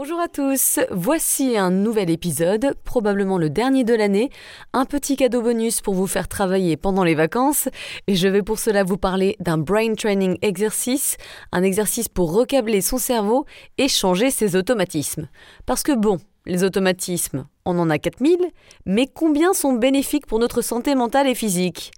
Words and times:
Bonjour 0.00 0.20
à 0.20 0.28
tous, 0.28 0.78
voici 0.92 1.58
un 1.58 1.72
nouvel 1.72 2.08
épisode, 2.08 2.76
probablement 2.84 3.36
le 3.36 3.50
dernier 3.50 3.82
de 3.82 3.94
l'année, 3.94 4.30
un 4.72 4.84
petit 4.84 5.16
cadeau 5.16 5.42
bonus 5.42 5.80
pour 5.80 5.94
vous 5.94 6.06
faire 6.06 6.28
travailler 6.28 6.76
pendant 6.76 7.02
les 7.02 7.16
vacances, 7.16 7.68
et 8.06 8.14
je 8.14 8.28
vais 8.28 8.44
pour 8.44 8.60
cela 8.60 8.84
vous 8.84 8.96
parler 8.96 9.34
d'un 9.40 9.58
brain 9.58 9.94
training 9.94 10.38
exercice, 10.40 11.16
un 11.50 11.64
exercice 11.64 12.06
pour 12.06 12.32
recabler 12.32 12.80
son 12.80 12.98
cerveau 12.98 13.44
et 13.76 13.88
changer 13.88 14.30
ses 14.30 14.54
automatismes. 14.54 15.26
Parce 15.66 15.82
que 15.82 15.96
bon, 15.96 16.18
les 16.46 16.62
automatismes, 16.62 17.48
on 17.64 17.76
en 17.80 17.90
a 17.90 17.98
4000, 17.98 18.38
mais 18.86 19.08
combien 19.12 19.52
sont 19.52 19.72
bénéfiques 19.72 20.26
pour 20.26 20.38
notre 20.38 20.62
santé 20.62 20.94
mentale 20.94 21.26
et 21.26 21.34
physique? 21.34 21.90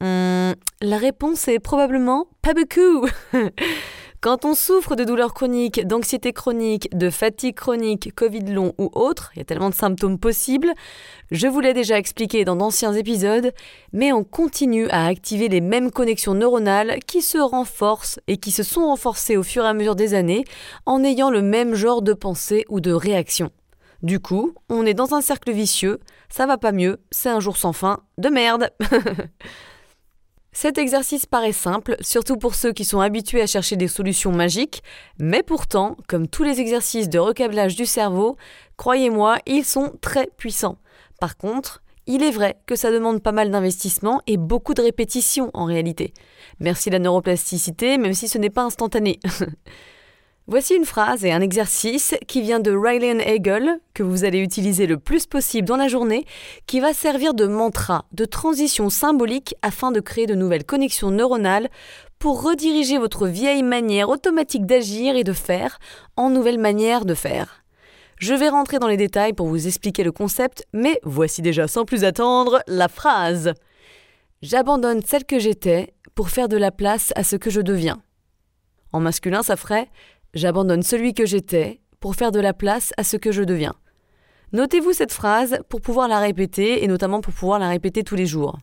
Hum, 0.00 0.54
La 0.80 0.96
réponse 0.96 1.46
est 1.48 1.60
probablement 1.60 2.28
pas 2.40 2.54
beaucoup 2.54 3.06
Quand 4.22 4.44
on 4.44 4.54
souffre 4.54 4.94
de 4.94 5.02
douleurs 5.02 5.34
chroniques, 5.34 5.84
d'anxiété 5.84 6.32
chronique, 6.32 6.88
de 6.96 7.10
fatigue 7.10 7.56
chronique, 7.56 8.14
Covid 8.14 8.52
long 8.52 8.72
ou 8.78 8.88
autre, 8.92 9.32
il 9.34 9.40
y 9.40 9.42
a 9.42 9.44
tellement 9.44 9.68
de 9.68 9.74
symptômes 9.74 10.16
possibles, 10.16 10.72
je 11.32 11.48
vous 11.48 11.58
l'ai 11.58 11.72
déjà 11.72 11.98
expliqué 11.98 12.44
dans 12.44 12.54
d'anciens 12.54 12.92
épisodes, 12.92 13.52
mais 13.92 14.12
on 14.12 14.22
continue 14.22 14.88
à 14.90 15.06
activer 15.06 15.48
les 15.48 15.60
mêmes 15.60 15.90
connexions 15.90 16.34
neuronales 16.34 17.00
qui 17.04 17.20
se 17.20 17.38
renforcent 17.38 18.20
et 18.28 18.36
qui 18.36 18.52
se 18.52 18.62
sont 18.62 18.86
renforcées 18.86 19.36
au 19.36 19.42
fur 19.42 19.64
et 19.64 19.68
à 19.68 19.74
mesure 19.74 19.96
des 19.96 20.14
années 20.14 20.44
en 20.86 21.02
ayant 21.02 21.28
le 21.28 21.42
même 21.42 21.74
genre 21.74 22.00
de 22.00 22.12
pensée 22.12 22.64
ou 22.68 22.78
de 22.78 22.92
réaction. 22.92 23.50
Du 24.04 24.20
coup, 24.20 24.54
on 24.68 24.86
est 24.86 24.94
dans 24.94 25.14
un 25.14 25.20
cercle 25.20 25.50
vicieux, 25.50 25.98
ça 26.28 26.46
va 26.46 26.58
pas 26.58 26.70
mieux, 26.70 27.00
c'est 27.10 27.28
un 27.28 27.40
jour 27.40 27.56
sans 27.56 27.72
fin, 27.72 27.98
de 28.18 28.28
merde 28.28 28.70
Cet 30.54 30.76
exercice 30.76 31.24
paraît 31.24 31.52
simple, 31.52 31.96
surtout 32.00 32.36
pour 32.36 32.54
ceux 32.54 32.72
qui 32.72 32.84
sont 32.84 33.00
habitués 33.00 33.40
à 33.40 33.46
chercher 33.46 33.76
des 33.76 33.88
solutions 33.88 34.32
magiques, 34.32 34.82
mais 35.18 35.42
pourtant, 35.42 35.96
comme 36.08 36.28
tous 36.28 36.42
les 36.42 36.60
exercices 36.60 37.08
de 37.08 37.18
recablage 37.18 37.74
du 37.74 37.86
cerveau, 37.86 38.36
croyez-moi, 38.76 39.38
ils 39.46 39.64
sont 39.64 39.92
très 40.02 40.28
puissants. 40.36 40.76
Par 41.20 41.38
contre, 41.38 41.82
il 42.06 42.22
est 42.22 42.30
vrai 42.30 42.56
que 42.66 42.76
ça 42.76 42.92
demande 42.92 43.22
pas 43.22 43.32
mal 43.32 43.50
d'investissement 43.50 44.20
et 44.26 44.36
beaucoup 44.36 44.74
de 44.74 44.82
répétitions 44.82 45.50
en 45.54 45.64
réalité. 45.64 46.12
Merci 46.60 46.90
la 46.90 46.98
neuroplasticité, 46.98 47.96
même 47.96 48.12
si 48.12 48.28
ce 48.28 48.36
n'est 48.38 48.50
pas 48.50 48.64
instantané. 48.64 49.20
Voici 50.48 50.74
une 50.74 50.84
phrase 50.84 51.24
et 51.24 51.30
un 51.30 51.40
exercice 51.40 52.16
qui 52.26 52.42
vient 52.42 52.58
de 52.58 52.72
Ryan 52.72 53.20
Hegel, 53.20 53.78
que 53.94 54.02
vous 54.02 54.24
allez 54.24 54.40
utiliser 54.40 54.88
le 54.88 54.98
plus 54.98 55.26
possible 55.26 55.68
dans 55.68 55.76
la 55.76 55.86
journée, 55.86 56.26
qui 56.66 56.80
va 56.80 56.92
servir 56.92 57.32
de 57.32 57.46
mantra, 57.46 58.06
de 58.10 58.24
transition 58.24 58.90
symbolique 58.90 59.54
afin 59.62 59.92
de 59.92 60.00
créer 60.00 60.26
de 60.26 60.34
nouvelles 60.34 60.64
connexions 60.64 61.12
neuronales 61.12 61.70
pour 62.18 62.42
rediriger 62.42 62.98
votre 62.98 63.28
vieille 63.28 63.62
manière 63.62 64.08
automatique 64.08 64.66
d'agir 64.66 65.14
et 65.14 65.22
de 65.22 65.32
faire 65.32 65.78
en 66.16 66.28
nouvelle 66.28 66.58
manière 66.58 67.04
de 67.04 67.14
faire. 67.14 67.62
Je 68.18 68.34
vais 68.34 68.48
rentrer 68.48 68.80
dans 68.80 68.88
les 68.88 68.96
détails 68.96 69.34
pour 69.34 69.46
vous 69.46 69.68
expliquer 69.68 70.02
le 70.02 70.12
concept, 70.12 70.66
mais 70.72 70.98
voici 71.04 71.40
déjà 71.40 71.68
sans 71.68 71.84
plus 71.84 72.02
attendre 72.02 72.62
la 72.66 72.88
phrase. 72.88 73.52
J'abandonne 74.42 75.02
celle 75.06 75.24
que 75.24 75.38
j'étais 75.38 75.94
pour 76.16 76.30
faire 76.30 76.48
de 76.48 76.56
la 76.56 76.72
place 76.72 77.12
à 77.14 77.22
ce 77.22 77.36
que 77.36 77.48
je 77.48 77.60
deviens. 77.60 78.02
En 78.92 78.98
masculin, 78.98 79.42
ça 79.42 79.56
ferait 79.56 79.88
J'abandonne 80.34 80.82
celui 80.82 81.12
que 81.12 81.26
j'étais 81.26 81.82
pour 82.00 82.14
faire 82.14 82.32
de 82.32 82.40
la 82.40 82.54
place 82.54 82.94
à 82.96 83.04
ce 83.04 83.18
que 83.18 83.32
je 83.32 83.42
deviens. 83.42 83.74
Notez-vous 84.52 84.94
cette 84.94 85.12
phrase 85.12 85.58
pour 85.68 85.82
pouvoir 85.82 86.08
la 86.08 86.20
répéter 86.20 86.82
et 86.82 86.88
notamment 86.88 87.20
pour 87.20 87.34
pouvoir 87.34 87.58
la 87.58 87.68
répéter 87.68 88.02
tous 88.02 88.16
les 88.16 88.24
jours. 88.24 88.58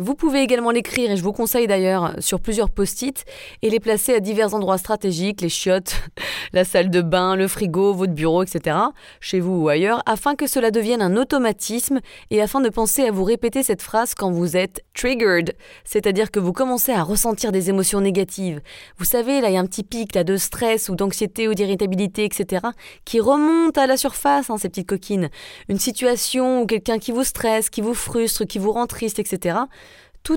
Vous 0.00 0.14
pouvez 0.14 0.42
également 0.42 0.70
l'écrire, 0.70 1.10
et 1.10 1.16
je 1.16 1.24
vous 1.24 1.32
conseille 1.32 1.66
d'ailleurs, 1.66 2.14
sur 2.20 2.38
plusieurs 2.38 2.70
post-it, 2.70 3.24
et 3.62 3.68
les 3.68 3.80
placer 3.80 4.14
à 4.14 4.20
divers 4.20 4.54
endroits 4.54 4.78
stratégiques, 4.78 5.40
les 5.40 5.48
chiottes, 5.48 5.96
la 6.52 6.64
salle 6.64 6.88
de 6.88 7.02
bain, 7.02 7.34
le 7.34 7.48
frigo, 7.48 7.92
votre 7.92 8.12
bureau, 8.12 8.44
etc., 8.44 8.76
chez 9.20 9.40
vous 9.40 9.64
ou 9.64 9.68
ailleurs, 9.68 10.04
afin 10.06 10.36
que 10.36 10.46
cela 10.46 10.70
devienne 10.70 11.02
un 11.02 11.16
automatisme 11.16 11.98
et 12.30 12.40
afin 12.40 12.60
de 12.60 12.68
penser 12.68 13.06
à 13.06 13.10
vous 13.10 13.24
répéter 13.24 13.64
cette 13.64 13.82
phrase 13.82 14.14
quand 14.14 14.30
vous 14.30 14.56
êtes 14.56 14.84
triggered, 14.94 15.56
c'est-à-dire 15.82 16.30
que 16.30 16.38
vous 16.38 16.52
commencez 16.52 16.92
à 16.92 17.02
ressentir 17.02 17.50
des 17.50 17.68
émotions 17.68 18.00
négatives. 18.00 18.60
Vous 18.98 19.04
savez, 19.04 19.40
là, 19.40 19.50
il 19.50 19.54
y 19.54 19.56
a 19.56 19.60
un 19.60 19.66
petit 19.66 19.82
pic 19.82 20.14
là, 20.14 20.22
de 20.22 20.36
stress 20.36 20.88
ou 20.88 20.94
d'anxiété 20.94 21.48
ou 21.48 21.54
d'irritabilité, 21.54 22.24
etc., 22.24 22.66
qui 23.04 23.18
remonte 23.18 23.76
à 23.76 23.88
la 23.88 23.96
surface, 23.96 24.48
hein, 24.48 24.58
ces 24.58 24.68
petites 24.68 24.88
coquines. 24.88 25.28
Une 25.68 25.80
situation 25.80 26.62
ou 26.62 26.66
quelqu'un 26.66 27.00
qui 27.00 27.10
vous 27.10 27.24
stresse, 27.24 27.68
qui 27.68 27.80
vous 27.80 27.94
frustre, 27.94 28.44
qui 28.44 28.60
vous 28.60 28.70
rend 28.70 28.86
triste, 28.86 29.18
etc 29.18 29.56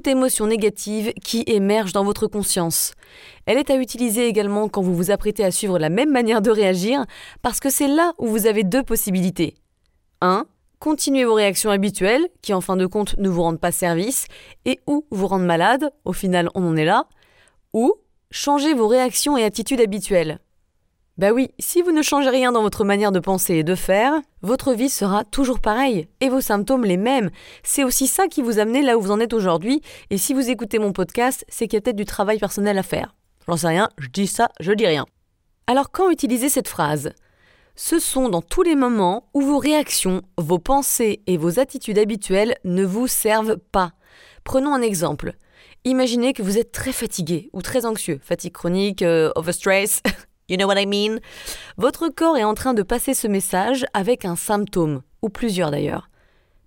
émotion 0.06 0.48
négative 0.48 1.14
qui 1.24 1.44
émerge 1.48 1.94
dans 1.94 2.04
votre 2.04 2.28
conscience. 2.28 2.94
Elle 3.46 3.58
est 3.58 3.70
à 3.70 3.76
utiliser 3.76 4.28
également 4.28 4.70
quand 4.70 4.82
vous 4.82 4.96
vous 4.96 5.12
apprêtez 5.12 5.44
à 5.44 5.52
suivre 5.52 5.80
la 5.80 5.90
même 5.90 6.12
manière 6.12 6.42
de 6.42 6.52
réagir, 6.52 7.06
parce 7.42 7.60
que 7.60 7.70
c'est 7.70 7.88
là 7.88 8.14
où 8.18 8.28
vous 8.28 8.48
avez 8.48 8.64
deux 8.64 8.84
possibilités. 8.84 9.56
1. 10.22 10.46
Continuez 10.80 11.26
vos 11.26 11.36
réactions 11.36 11.70
habituelles, 11.70 12.28
qui 12.42 12.54
en 12.54 12.62
fin 12.62 12.78
de 12.78 12.86
compte 12.86 13.18
ne 13.18 13.30
vous 13.30 13.42
rendent 13.42 13.60
pas 13.60 13.72
service, 13.72 14.26
et 14.66 14.80
ou 14.88 15.06
vous 15.12 15.28
rendent 15.28 15.46
malade, 15.46 15.92
au 16.06 16.14
final 16.14 16.50
on 16.56 16.68
en 16.68 16.76
est 16.76 16.86
là, 16.86 17.08
ou 17.74 17.94
changez 18.32 18.74
vos 18.74 18.88
réactions 18.88 19.38
et 19.38 19.44
attitudes 19.44 19.82
habituelles. 19.82 20.40
Bah 21.18 21.34
oui, 21.34 21.50
si 21.60 21.82
vous 21.82 21.92
ne 21.92 22.02
changez 22.02 22.30
rien 22.30 22.52
dans 22.52 22.62
votre 22.62 22.86
manière 22.86 23.12
de 23.12 23.20
penser 23.20 23.56
et 23.56 23.64
de 23.64 23.76
faire, 23.76 24.14
votre 24.42 24.74
vie 24.74 24.90
sera 24.90 25.26
toujours 25.26 25.60
pareille 25.60 26.08
et 26.22 26.30
vos 26.30 26.40
symptômes 26.40 26.86
les 26.86 26.98
mêmes. 26.98 27.32
C'est 27.64 27.84
aussi 27.84 28.08
ça 28.08 28.28
qui 28.28 28.42
vous 28.42 28.60
amené 28.60 28.82
là 28.82 28.98
où 28.98 29.02
vous 29.02 29.12
en 29.12 29.20
êtes 29.20 29.34
aujourd'hui. 29.34 29.82
Et 30.10 30.18
si 30.18 30.34
vous 30.34 30.50
écoutez 30.50 30.80
mon 30.80 30.94
podcast, 30.94 31.46
c'est 31.50 31.68
qu'il 31.68 31.76
y 31.76 31.78
a 31.78 31.82
peut-être 31.82 31.98
du 31.98 32.06
travail 32.06 32.40
personnel 32.40 32.78
à 32.78 32.84
faire. 32.84 33.14
J'en 33.48 33.58
sais 33.58 33.68
rien, 33.68 33.90
je 33.98 34.08
dis 34.08 34.28
ça, 34.28 34.50
je 34.62 34.72
dis 34.72 34.88
rien. 34.88 35.06
Alors 35.68 35.92
quand 35.92 36.10
utiliser 36.10 36.50
cette 36.50 36.70
phrase? 36.70 37.12
Ce 37.76 38.00
sont 38.00 38.30
dans 38.30 38.42
tous 38.42 38.64
les 38.64 38.76
moments 38.76 39.30
où 39.34 39.42
vos 39.42 39.58
réactions, 39.58 40.22
vos 40.38 40.60
pensées 40.60 41.22
et 41.28 41.38
vos 41.38 41.60
attitudes 41.60 41.98
habituelles 41.98 42.56
ne 42.64 42.86
vous 42.86 43.08
servent 43.08 43.58
pas. 43.58 43.94
Prenons 44.44 44.74
un 44.74 44.82
exemple. 44.82 45.34
Imaginez 45.84 46.34
que 46.34 46.44
vous 46.44 46.58
êtes 46.58 46.72
très 46.72 46.92
fatigué 46.92 47.50
ou 47.54 47.62
très 47.62 47.86
anxieux, 47.86 48.20
fatigue 48.24 48.54
chronique, 48.54 49.02
euh, 49.02 49.32
overstress, 49.36 50.02
You 50.50 50.58
know 50.58 50.68
what 50.68 50.80
I 50.80 50.86
mean? 50.86 51.20
Votre 51.78 52.10
corps 52.10 52.38
est 52.38 52.44
en 52.44 52.54
train 52.54 52.74
de 52.74 52.84
passer 52.84 53.14
ce 53.14 53.28
message 53.28 53.86
avec 53.94 54.26
un 54.26 54.36
symptôme, 54.36 55.02
ou 55.22 55.30
plusieurs 55.30 55.72
d'ailleurs. 55.72 56.10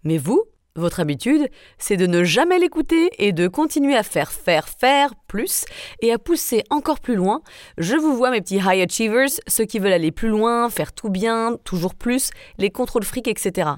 Mais 0.04 0.18
vous, 0.18 0.44
votre 0.76 0.98
habitude, 0.98 1.48
c'est 1.78 1.96
de 1.96 2.06
ne 2.06 2.24
jamais 2.24 2.58
l'écouter 2.58 3.10
et 3.24 3.32
de 3.32 3.46
continuer 3.46 3.96
à 3.96 4.02
faire, 4.02 4.32
faire, 4.32 4.68
faire 4.68 5.14
plus 5.28 5.64
et 6.00 6.12
à 6.12 6.18
pousser 6.18 6.64
encore 6.68 6.98
plus 6.98 7.14
loin. 7.14 7.42
Je 7.78 7.94
vous 7.94 8.16
vois, 8.16 8.30
mes 8.30 8.40
petits 8.40 8.56
high 8.56 8.82
achievers, 8.82 9.28
ceux 9.46 9.66
qui 9.66 9.78
veulent 9.78 9.92
aller 9.92 10.10
plus 10.10 10.30
loin, 10.30 10.68
faire 10.70 10.92
tout 10.92 11.10
bien, 11.10 11.58
toujours 11.62 11.94
plus, 11.94 12.30
les 12.58 12.70
contrôles 12.70 13.04
fric, 13.04 13.28
etc. 13.28 13.70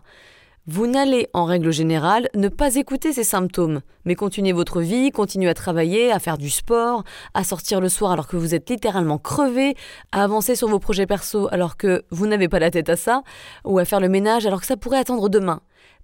Vous 0.69 0.89
n'allez, 0.89 1.29
en 1.33 1.45
règle 1.45 1.71
générale, 1.71 2.29
ne 2.35 2.49
pas 2.49 2.75
écouter 2.75 3.13
ces 3.13 3.23
symptômes, 3.23 3.83
mais 4.05 4.17
continuer 4.17 4.51
votre 4.51 4.81
vie, 4.81 5.13
continuer 5.13 5.49
à 5.49 5.55
travailler, 5.55 6.11
à 6.11 6.19
faire 6.19 6.39
du 6.39 6.51
sport, 6.51 7.05
à 7.35 7.45
sortir 7.45 7.81
le 7.81 7.89
soir 7.89 8.11
alors 8.11 8.27
que 8.27 8.37
vous 8.37 8.53
êtes 8.53 8.69
littéralement 8.69 9.19
crevé, 9.19 9.77
à 10.11 10.25
avancer 10.25 10.57
sur 10.57 10.67
vos 10.67 10.81
projets 10.81 11.07
perso 11.07 11.47
alors 11.53 11.77
que 11.77 12.05
vous 12.11 12.27
n'avez 12.27 12.49
pas 12.49 12.59
la 12.59 12.73
tête 12.73 12.89
à 12.89 12.97
ça, 12.97 13.23
ou 13.65 13.79
à 13.79 13.85
faire 13.85 14.01
le 14.01 14.09
ménage 14.09 14.45
alors 14.45 14.61
que 14.61 14.67
ça 14.67 14.77
pourrait 14.77 14.99
attendre 14.99 15.29
demain. 15.29 15.61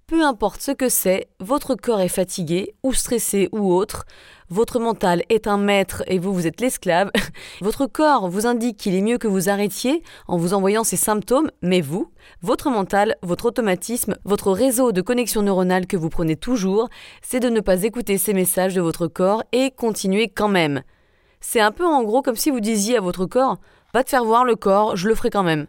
Peu 0.06 0.22
importe 0.24 0.60
ce 0.60 0.72
que 0.72 0.88
c'est, 0.88 1.28
votre 1.40 1.74
corps 1.74 2.00
est 2.00 2.08
fatigué, 2.08 2.74
ou 2.82 2.92
stressé, 2.92 3.48
ou 3.52 3.72
autre, 3.72 4.04
votre 4.50 4.78
mental 4.78 5.22
est 5.30 5.46
un 5.46 5.56
maître 5.56 6.02
et 6.06 6.18
vous, 6.18 6.34
vous 6.34 6.46
êtes 6.46 6.60
l'esclave, 6.60 7.10
votre 7.62 7.86
corps 7.86 8.28
vous 8.28 8.46
indique 8.46 8.76
qu'il 8.76 8.94
est 8.94 9.00
mieux 9.00 9.16
que 9.16 9.28
vous 9.28 9.48
arrêtiez 9.48 10.02
en 10.28 10.36
vous 10.36 10.52
envoyant 10.52 10.84
ces 10.84 10.98
symptômes, 10.98 11.50
mais 11.62 11.80
vous, 11.80 12.10
votre 12.42 12.68
mental, 12.68 13.16
votre 13.22 13.46
automatisme, 13.46 14.16
votre 14.24 14.52
réseau 14.52 14.92
de 14.92 15.00
connexion 15.00 15.40
neuronale 15.40 15.86
que 15.86 15.96
vous 15.96 16.10
prenez 16.10 16.36
toujours, 16.36 16.90
c'est 17.22 17.40
de 17.40 17.48
ne 17.48 17.60
pas 17.60 17.82
écouter 17.82 18.18
ces 18.18 18.34
messages 18.34 18.74
de 18.74 18.82
votre 18.82 19.06
corps 19.06 19.42
et 19.52 19.70
continuer 19.70 20.28
quand 20.28 20.48
même. 20.48 20.82
C'est 21.40 21.60
un 21.60 21.72
peu 21.72 21.86
en 21.86 22.02
gros 22.02 22.20
comme 22.20 22.36
si 22.36 22.50
vous 22.50 22.60
disiez 22.60 22.98
à 22.98 23.00
votre 23.00 23.24
corps, 23.24 23.56
va 23.94 24.04
te 24.04 24.10
faire 24.10 24.24
voir 24.24 24.44
le 24.44 24.56
corps, 24.56 24.96
je 24.96 25.08
le 25.08 25.14
ferai 25.14 25.30
quand 25.30 25.42
même. 25.42 25.66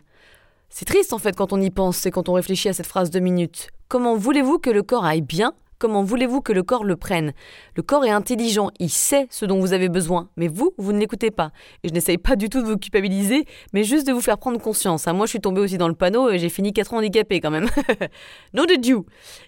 C'est 0.76 0.86
triste 0.86 1.14
en 1.14 1.20
fait 1.20 1.36
quand 1.36 1.54
on 1.54 1.62
y 1.62 1.70
pense 1.70 2.04
et 2.08 2.10
quand 2.10 2.30
on 2.30 2.34
réfléchit 2.34 2.68
à 2.68 2.74
cette 2.74 2.88
phrase 2.88 3.12
de 3.12 3.20
minutes. 3.20 3.70
Comment 3.90 4.16
voulez-vous 4.16 4.58
que 4.58 4.72
le 4.72 4.82
corps 4.82 5.06
aille 5.06 5.22
bien? 5.22 5.54
Comment 5.78 6.02
voulez-vous 6.02 6.42
que 6.42 6.52
le 6.52 6.64
corps 6.64 6.84
le 6.84 6.96
prenne? 6.96 7.34
Le 7.76 7.84
corps 7.84 8.06
est 8.06 8.10
intelligent, 8.10 8.72
il 8.80 8.90
sait 8.90 9.28
ce 9.30 9.46
dont 9.46 9.60
vous 9.60 9.74
avez 9.74 9.88
besoin, 9.88 10.30
mais 10.36 10.48
vous, 10.48 10.74
vous 10.80 10.92
ne 10.92 10.98
l'écoutez 10.98 11.30
pas. 11.30 11.52
Et 11.84 11.90
je 11.90 11.94
n'essaye 11.94 12.18
pas 12.18 12.36
du 12.36 12.50
tout 12.50 12.60
de 12.64 12.66
vous 12.66 12.78
culpabiliser, 12.78 13.46
mais 13.72 13.84
juste 13.84 14.08
de 14.08 14.14
vous 14.14 14.22
faire 14.22 14.40
prendre 14.40 14.60
conscience. 14.60 15.06
Moi, 15.06 15.28
je 15.28 15.30
suis 15.30 15.42
tombée 15.42 15.62
aussi 15.62 15.78
dans 15.78 15.90
le 15.90 15.94
panneau 15.94 16.32
et 16.32 16.40
j'ai 16.40 16.50
fini 16.50 16.74
4 16.74 16.96
ans 16.96 16.98
handicapé 16.98 17.40
quand 17.40 17.52
même. 17.52 17.70
non 18.56 18.66
de 18.66 18.74
Dieu 18.74 19.02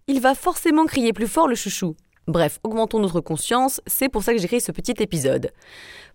Il 0.06 0.21
va 0.21 0.36
forcément 0.36 0.86
crier 0.86 1.12
plus 1.12 1.28
fort 1.28 1.48
le 1.48 1.56
chouchou. 1.56 1.95
Bref, 2.27 2.60
augmentons 2.63 3.00
notre 3.00 3.22
conscience, 3.22 3.81
c'est 3.86 4.10
pour 4.10 4.24
ça 4.24 4.33
que 4.33 4.39
j'écris 4.39 4.60
ce 4.60 4.72
petit 4.72 4.95
épisode. 5.00 5.51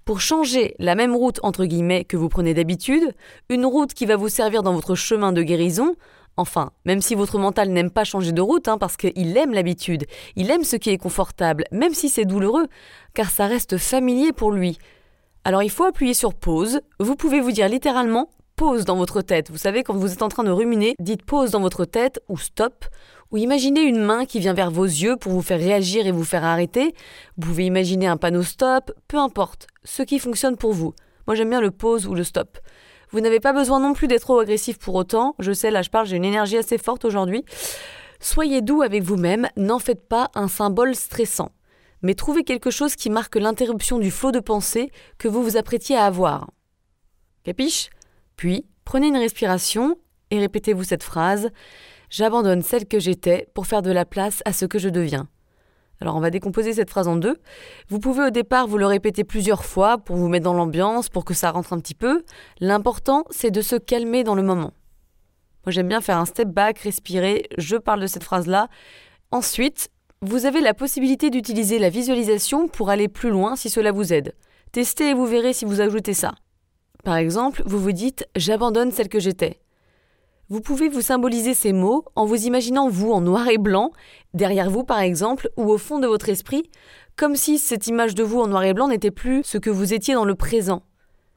Pour 0.05 0.21
changer 0.21 0.75
la 0.81 0.97
même 0.97 1.15
route 1.15 1.39
entre 1.45 1.65
guillemets 1.67 2.05
que 2.05 2.17
vous 2.17 2.29
prenez 2.29 2.53
d'habitude, 2.53 3.15
une 3.49 3.65
route 3.65 3.95
qui 3.95 4.07
va 4.07 4.17
vous 4.17 4.29
servir 4.29 4.65
dans 4.65 4.73
votre 4.73 4.95
chemin 4.95 5.33
de 5.33 5.43
guérison, 5.43 5.95
Enfin, 6.37 6.71
même 6.87 7.03
si 7.03 7.15
votre 7.15 7.39
mental 7.39 7.69
n'aime 7.69 7.91
pas 7.91 8.05
changer 8.05 8.33
de 8.33 8.41
route, 8.41 8.67
hein, 8.69 8.79
parce 8.79 8.97
qu'il 8.97 9.37
aime 9.37 9.53
l'habitude, 9.53 10.07
il 10.37 10.51
aime 10.51 10.65
ce 10.65 10.77
qui 10.77 10.89
est 10.89 10.97
confortable, 10.97 11.65
même 11.71 11.93
si 11.93 12.09
c'est 12.09 12.25
douloureux, 12.25 12.67
car 13.13 13.31
ça 13.31 13.47
reste 13.47 13.77
familier 13.77 14.33
pour 14.33 14.51
lui. 14.51 14.79
Alors 15.45 15.63
il 15.63 15.71
faut 15.71 15.85
appuyer 15.85 16.15
sur 16.15 16.33
pause, 16.33 16.81
vous 16.99 17.17
pouvez 17.17 17.41
vous 17.41 17.53
dire 17.53 17.69
littéralement 17.69 18.31
pause 18.57 18.85
dans 18.85 18.97
votre 18.97 19.23
tête. 19.23 19.51
Vous 19.51 19.59
savez, 19.59 19.83
quand 19.83 19.95
vous 19.95 20.13
êtes 20.13 20.23
en 20.23 20.29
train 20.29 20.45
de 20.45 20.51
ruminer, 20.51 20.95
dites 20.99 21.25
pause 21.25 21.51
dans 21.51 21.61
votre 21.61 21.85
tête 21.85 22.21
ou 22.29 22.39
stop, 22.39 22.85
ou 23.31 23.37
imaginez 23.37 23.83
une 23.83 24.03
main 24.03 24.25
qui 24.25 24.41
vient 24.41 24.55
vers 24.55 24.71
vos 24.71 24.85
yeux 24.85 25.17
pour 25.17 25.33
vous 25.33 25.43
faire 25.43 25.59
réagir 25.59 26.07
et 26.07 26.11
vous 26.11 26.25
faire 26.25 26.45
arrêter. 26.45 26.95
Vous 27.37 27.49
pouvez 27.49 27.65
imaginer 27.67 28.07
un 28.07 28.17
panneau 28.17 28.43
stop, 28.43 28.93
peu 29.09 29.19
importe, 29.19 29.67
ce 29.85 30.03
qui 30.03 30.19
fonctionne 30.19 30.57
pour 30.57 30.73
vous. 30.73 30.95
Moi 31.27 31.37
j'aime 31.37 31.51
bien 31.51 31.61
le 31.61 31.71
pause 31.71 32.07
ou 32.07 32.15
le 32.15 32.25
stop. 32.25 32.59
Vous 33.11 33.21
n'avez 33.21 33.41
pas 33.41 33.53
besoin 33.53 33.81
non 33.81 33.93
plus 33.93 34.07
d'être 34.09 34.23
trop 34.23 34.39
agressif 34.39 34.79
pour 34.79 34.95
autant. 34.95 35.35
Je 35.39 35.53
sais, 35.53 35.71
là 35.71 35.83
je 35.83 35.91
parle, 35.91 36.07
j'ai 36.07 36.17
une 36.17 36.25
énergie 36.25 36.57
assez 36.57 36.79
forte 36.79 37.05
aujourd'hui. 37.05 37.45
Soyez 38.21 38.61
doux 38.61 38.83
avec 38.83 39.03
vous-même, 39.03 39.49
n'en 39.57 39.79
faites 39.79 40.07
pas 40.07 40.31
un 40.35 40.49
symbole 40.49 40.95
stressant. 40.95 41.51
Mais 42.03 42.15
trouvez 42.15 42.45
quelque 42.45 42.71
chose 42.71 42.97
qui 42.97 43.11
marque 43.11 43.37
l'interruption 43.37 43.99
du 43.99 44.11
flot 44.11 44.33
de 44.33 44.41
pensée 44.41 44.91
que 45.19 45.29
vous 45.29 45.43
vous 45.43 45.57
apprêtiez 45.57 45.97
à 45.97 46.05
avoir. 46.05 46.51
Capiche? 47.45 47.91
Puis, 48.37 48.67
prenez 48.85 49.09
une 49.09 49.17
respiration 49.17 49.97
et 50.31 50.39
répétez-vous 50.39 50.85
cette 50.85 51.03
phrase 51.03 51.51
J'abandonne 52.11 52.63
celle 52.63 52.87
que 52.87 52.99
j'étais 52.99 53.49
pour 53.55 53.67
faire 53.67 53.83
de 53.83 53.93
la 53.93 54.05
place 54.05 54.43
à 54.45 54.53
ce 54.53 54.67
que 54.67 54.79
je 54.79 54.89
deviens. 54.89 55.29
Alors 56.01 56.17
on 56.17 56.21
va 56.21 56.31
décomposer 56.31 56.73
cette 56.73 56.91
phrase 56.91 57.09
en 57.09 57.17
deux. 57.17 57.37
Vous 57.89 57.99
pouvez 57.99 58.25
au 58.25 58.31
départ 58.31 58.67
vous 58.67 58.79
le 58.79 58.87
répéter 58.87 59.23
plusieurs 59.23 59.65
fois 59.65 59.99
pour 59.99 60.17
vous 60.17 60.29
mettre 60.29 60.45
dans 60.45 60.55
l'ambiance, 60.55 61.09
pour 61.09 61.25
que 61.25 61.35
ça 61.35 61.51
rentre 61.51 61.73
un 61.73 61.79
petit 61.79 61.95
peu. 61.95 62.25
L'important, 62.59 63.25
c'est 63.31 63.51
de 63.51 63.61
se 63.61 63.77
calmer 63.77 64.25
dans 64.25 64.35
le 64.35 64.43
moment. 64.43 64.73
Moi 65.65 65.73
j'aime 65.73 65.89
bien 65.89 66.01
faire 66.01 66.17
un 66.17 66.25
step 66.25 66.49
back, 66.49 66.79
respirer, 66.79 67.49
je 67.59 67.77
parle 67.77 68.01
de 68.01 68.07
cette 68.07 68.25
phrase-là. 68.25 68.69
Ensuite, 69.31 69.91
vous 70.23 70.47
avez 70.47 70.61
la 70.61 70.75
possibilité 70.75 71.31
d'utiliser 71.31 71.79
la 71.79 71.91
visualisation 71.91 72.67
pour 72.67 72.91
aller 72.91 73.09
plus 73.09 73.31
loin 73.31 73.55
si 73.57 73.71
cela 73.71 73.93
vous 73.93 74.13
aide. 74.13 74.35
Testez 74.73 75.11
et 75.11 75.15
vous 75.15 75.27
verrez 75.27 75.53
si 75.53 75.65
vous 75.65 75.81
ajoutez 75.81 76.15
ça. 76.15 76.33
Par 77.05 77.17
exemple, 77.17 77.63
vous 77.67 77.79
vous 77.79 77.93
dites 77.93 78.27
J'abandonne 78.37 78.91
celle 78.91 79.09
que 79.09 79.21
j'étais. 79.21 79.61
Vous 80.51 80.61
pouvez 80.61 80.89
vous 80.89 81.01
symboliser 81.01 81.55
ces 81.55 81.73
mots 81.73 82.05
en 82.17 82.27
vous 82.27 82.45
imaginant 82.45 82.89
vous 82.89 83.13
en 83.13 83.21
noir 83.21 83.47
et 83.47 83.57
blanc, 83.57 83.93
derrière 84.35 84.69
vous 84.69 84.83
par 84.83 84.99
exemple, 84.99 85.49
ou 85.57 85.71
au 85.71 85.79
fond 85.79 86.01
de 86.01 86.09
votre 86.09 86.29
esprit, 86.29 86.69
comme 87.15 87.37
si 87.37 87.57
cette 87.57 87.87
image 87.87 88.17
de 88.17 88.25
vous 88.25 88.41
en 88.41 88.49
noir 88.49 88.65
et 88.65 88.75
blanc 88.75 88.89
n'était 88.89 89.13
plus 89.13 89.45
ce 89.45 89.59
que 89.59 89.71
vous 89.71 89.95
étiez 89.95 90.13
dans 90.13 90.25
le 90.25 90.35
présent. 90.35 90.83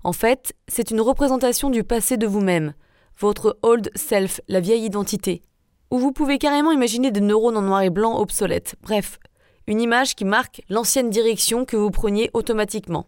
En 0.03 0.13
fait, 0.13 0.53
c'est 0.67 0.89
une 0.89 0.99
représentation 0.99 1.69
du 1.69 1.83
passé 1.83 2.17
de 2.17 2.25
vous-même, 2.25 2.73
votre 3.19 3.59
old 3.61 3.91
self, 3.93 4.41
la 4.47 4.59
vieille 4.59 4.85
identité. 4.85 5.43
Ou 5.91 5.99
vous 5.99 6.11
pouvez 6.11 6.39
carrément 6.39 6.71
imaginer 6.71 7.11
des 7.11 7.21
neurones 7.21 7.57
en 7.57 7.61
noir 7.61 7.83
et 7.83 7.91
blanc 7.91 8.17
obsolètes. 8.17 8.73
Bref, 8.81 9.19
une 9.67 9.79
image 9.79 10.15
qui 10.15 10.25
marque 10.25 10.63
l'ancienne 10.69 11.11
direction 11.11 11.65
que 11.65 11.77
vous 11.77 11.91
preniez 11.91 12.31
automatiquement. 12.33 13.05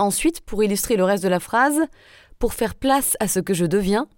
Ensuite, 0.00 0.40
pour 0.40 0.64
illustrer 0.64 0.96
le 0.96 1.04
reste 1.04 1.22
de 1.22 1.28
la 1.28 1.38
phrase, 1.38 1.82
pour 2.40 2.52
faire 2.52 2.74
place 2.74 3.16
à 3.20 3.28
ce 3.28 3.38
que 3.38 3.54
je 3.54 3.64
deviens, 3.64 4.08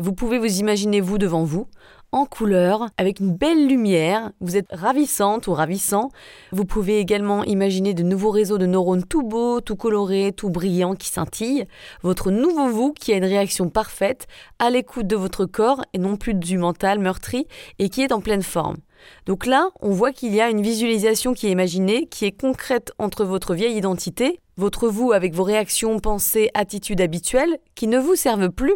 vous 0.00 0.14
pouvez 0.14 0.38
vous 0.38 0.58
imaginer 0.58 1.00
vous 1.00 1.18
devant 1.18 1.44
vous, 1.44 1.66
en 2.12 2.24
couleur, 2.24 2.88
avec 2.96 3.20
une 3.20 3.32
belle 3.32 3.68
lumière, 3.68 4.32
vous 4.40 4.56
êtes 4.56 4.66
ravissante 4.72 5.46
ou 5.46 5.52
ravissant. 5.52 6.10
Vous 6.50 6.64
pouvez 6.64 6.98
également 6.98 7.44
imaginer 7.44 7.94
de 7.94 8.02
nouveaux 8.02 8.30
réseaux 8.30 8.58
de 8.58 8.66
neurones 8.66 9.04
tout 9.04 9.22
beaux, 9.22 9.60
tout 9.60 9.76
colorés, 9.76 10.32
tout 10.36 10.50
brillants 10.50 10.96
qui 10.96 11.08
scintillent. 11.08 11.66
Votre 12.02 12.32
nouveau 12.32 12.68
vous 12.68 12.92
qui 12.92 13.12
a 13.12 13.16
une 13.16 13.24
réaction 13.24 13.68
parfaite, 13.68 14.26
à 14.58 14.70
l'écoute 14.70 15.06
de 15.06 15.14
votre 15.14 15.44
corps 15.44 15.84
et 15.92 15.98
non 15.98 16.16
plus 16.16 16.34
du 16.34 16.58
mental 16.58 16.98
meurtri 16.98 17.46
et 17.78 17.88
qui 17.88 18.02
est 18.02 18.12
en 18.12 18.20
pleine 18.20 18.42
forme. 18.42 18.78
Donc 19.26 19.46
là, 19.46 19.68
on 19.80 19.90
voit 19.90 20.12
qu'il 20.12 20.34
y 20.34 20.40
a 20.40 20.50
une 20.50 20.62
visualisation 20.62 21.32
qui 21.32 21.46
est 21.46 21.52
imaginée, 21.52 22.06
qui 22.06 22.24
est 22.24 22.32
concrète 22.32 22.92
entre 22.98 23.24
votre 23.24 23.54
vieille 23.54 23.76
identité, 23.76 24.40
votre 24.56 24.88
vous 24.88 25.12
avec 25.12 25.32
vos 25.32 25.44
réactions, 25.44 26.00
pensées, 26.00 26.50
attitudes 26.54 27.00
habituelles, 27.00 27.58
qui 27.76 27.86
ne 27.86 27.98
vous 27.98 28.16
servent 28.16 28.50
plus, 28.50 28.74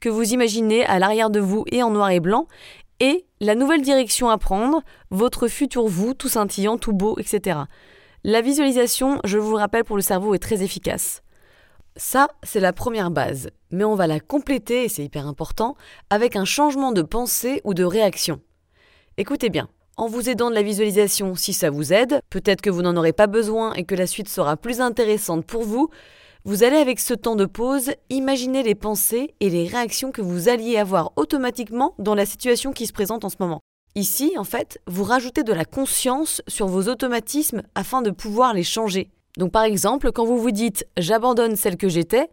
que 0.00 0.08
vous 0.08 0.32
imaginez 0.32 0.84
à 0.86 0.98
l'arrière 0.98 1.30
de 1.30 1.40
vous 1.40 1.64
et 1.70 1.82
en 1.82 1.90
noir 1.90 2.10
et 2.10 2.20
blanc, 2.20 2.46
et 3.00 3.26
la 3.40 3.54
nouvelle 3.54 3.82
direction 3.82 4.28
à 4.28 4.38
prendre, 4.38 4.82
votre 5.10 5.48
futur 5.48 5.86
vous, 5.86 6.14
tout 6.14 6.28
scintillant, 6.28 6.78
tout 6.78 6.92
beau, 6.92 7.16
etc. 7.18 7.60
La 8.24 8.40
visualisation, 8.40 9.20
je 9.24 9.38
vous 9.38 9.52
le 9.52 9.58
rappelle, 9.58 9.84
pour 9.84 9.96
le 9.96 10.02
cerveau 10.02 10.34
est 10.34 10.40
très 10.40 10.62
efficace. 10.62 11.22
Ça, 11.96 12.28
c'est 12.42 12.60
la 12.60 12.72
première 12.72 13.10
base, 13.10 13.50
mais 13.70 13.84
on 13.84 13.94
va 13.94 14.06
la 14.06 14.20
compléter, 14.20 14.84
et 14.84 14.88
c'est 14.88 15.04
hyper 15.04 15.26
important, 15.26 15.76
avec 16.10 16.36
un 16.36 16.44
changement 16.44 16.92
de 16.92 17.02
pensée 17.02 17.60
ou 17.64 17.74
de 17.74 17.84
réaction. 17.84 18.40
Écoutez 19.16 19.50
bien, 19.50 19.68
en 19.96 20.06
vous 20.06 20.28
aidant 20.30 20.48
de 20.48 20.54
la 20.54 20.62
visualisation, 20.62 21.34
si 21.34 21.52
ça 21.52 21.70
vous 21.70 21.92
aide, 21.92 22.20
peut-être 22.30 22.60
que 22.60 22.70
vous 22.70 22.82
n'en 22.82 22.96
aurez 22.96 23.12
pas 23.12 23.26
besoin 23.26 23.72
et 23.74 23.84
que 23.84 23.96
la 23.96 24.06
suite 24.06 24.28
sera 24.28 24.56
plus 24.56 24.80
intéressante 24.80 25.44
pour 25.44 25.64
vous, 25.64 25.90
vous 26.48 26.64
allez 26.64 26.78
avec 26.78 26.98
ce 26.98 27.12
temps 27.12 27.36
de 27.36 27.44
pause 27.44 27.90
imaginer 28.08 28.62
les 28.62 28.74
pensées 28.74 29.34
et 29.38 29.50
les 29.50 29.66
réactions 29.66 30.12
que 30.12 30.22
vous 30.22 30.48
alliez 30.48 30.78
avoir 30.78 31.12
automatiquement 31.16 31.94
dans 31.98 32.14
la 32.14 32.24
situation 32.24 32.72
qui 32.72 32.86
se 32.86 32.94
présente 32.94 33.26
en 33.26 33.28
ce 33.28 33.36
moment. 33.38 33.60
Ici, 33.94 34.32
en 34.38 34.44
fait, 34.44 34.80
vous 34.86 35.04
rajoutez 35.04 35.42
de 35.42 35.52
la 35.52 35.66
conscience 35.66 36.40
sur 36.48 36.66
vos 36.66 36.88
automatismes 36.88 37.64
afin 37.74 38.00
de 38.00 38.10
pouvoir 38.10 38.54
les 38.54 38.62
changer. 38.62 39.10
Donc 39.36 39.52
par 39.52 39.64
exemple, 39.64 40.10
quand 40.10 40.24
vous 40.24 40.38
vous 40.38 40.50
dites 40.50 40.86
j'abandonne 40.96 41.54
celle 41.54 41.76
que 41.76 41.90
j'étais, 41.90 42.30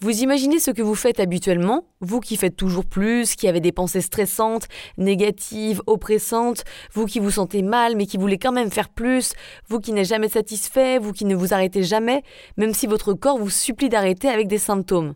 vous 0.00 0.22
imaginez 0.22 0.60
ce 0.60 0.70
que 0.70 0.80
vous 0.80 0.94
faites 0.94 1.18
habituellement, 1.18 1.84
vous 2.00 2.20
qui 2.20 2.36
faites 2.36 2.54
toujours 2.54 2.84
plus, 2.84 3.34
qui 3.34 3.48
avez 3.48 3.58
des 3.58 3.72
pensées 3.72 4.00
stressantes, 4.00 4.68
négatives, 4.96 5.82
oppressantes, 5.88 6.62
vous 6.92 7.06
qui 7.06 7.18
vous 7.18 7.32
sentez 7.32 7.62
mal 7.62 7.96
mais 7.96 8.06
qui 8.06 8.16
voulez 8.16 8.38
quand 8.38 8.52
même 8.52 8.70
faire 8.70 8.90
plus, 8.90 9.32
vous 9.68 9.80
qui 9.80 9.92
n'êtes 9.92 10.06
jamais 10.06 10.28
satisfait, 10.28 10.98
vous 10.98 11.12
qui 11.12 11.24
ne 11.24 11.34
vous 11.34 11.52
arrêtez 11.52 11.82
jamais, 11.82 12.22
même 12.56 12.74
si 12.74 12.86
votre 12.86 13.12
corps 13.12 13.38
vous 13.38 13.50
supplie 13.50 13.88
d'arrêter 13.88 14.28
avec 14.28 14.46
des 14.46 14.58
symptômes. 14.58 15.14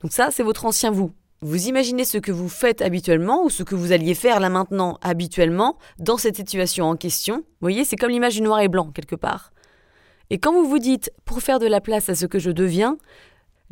Donc 0.00 0.12
ça, 0.12 0.30
c'est 0.30 0.42
votre 0.42 0.64
ancien 0.64 0.90
vous. 0.90 1.10
Vous 1.42 1.68
imaginez 1.68 2.04
ce 2.04 2.16
que 2.16 2.32
vous 2.32 2.48
faites 2.48 2.80
habituellement 2.80 3.44
ou 3.44 3.50
ce 3.50 3.62
que 3.62 3.74
vous 3.74 3.92
alliez 3.92 4.14
faire 4.14 4.40
là 4.40 4.48
maintenant 4.48 4.98
habituellement 5.02 5.76
dans 5.98 6.16
cette 6.16 6.36
situation 6.36 6.86
en 6.86 6.96
question. 6.96 7.36
Vous 7.36 7.42
voyez, 7.60 7.84
c'est 7.84 7.96
comme 7.96 8.10
l'image 8.10 8.34
du 8.34 8.42
noir 8.42 8.60
et 8.60 8.68
blanc 8.68 8.90
quelque 8.94 9.16
part. 9.16 9.52
Et 10.30 10.38
quand 10.38 10.52
vous 10.52 10.68
vous 10.68 10.78
dites 10.78 11.10
pour 11.26 11.42
faire 11.42 11.58
de 11.58 11.66
la 11.66 11.80
place 11.82 12.08
à 12.08 12.14
ce 12.14 12.24
que 12.24 12.38
je 12.38 12.50
deviens, 12.50 12.96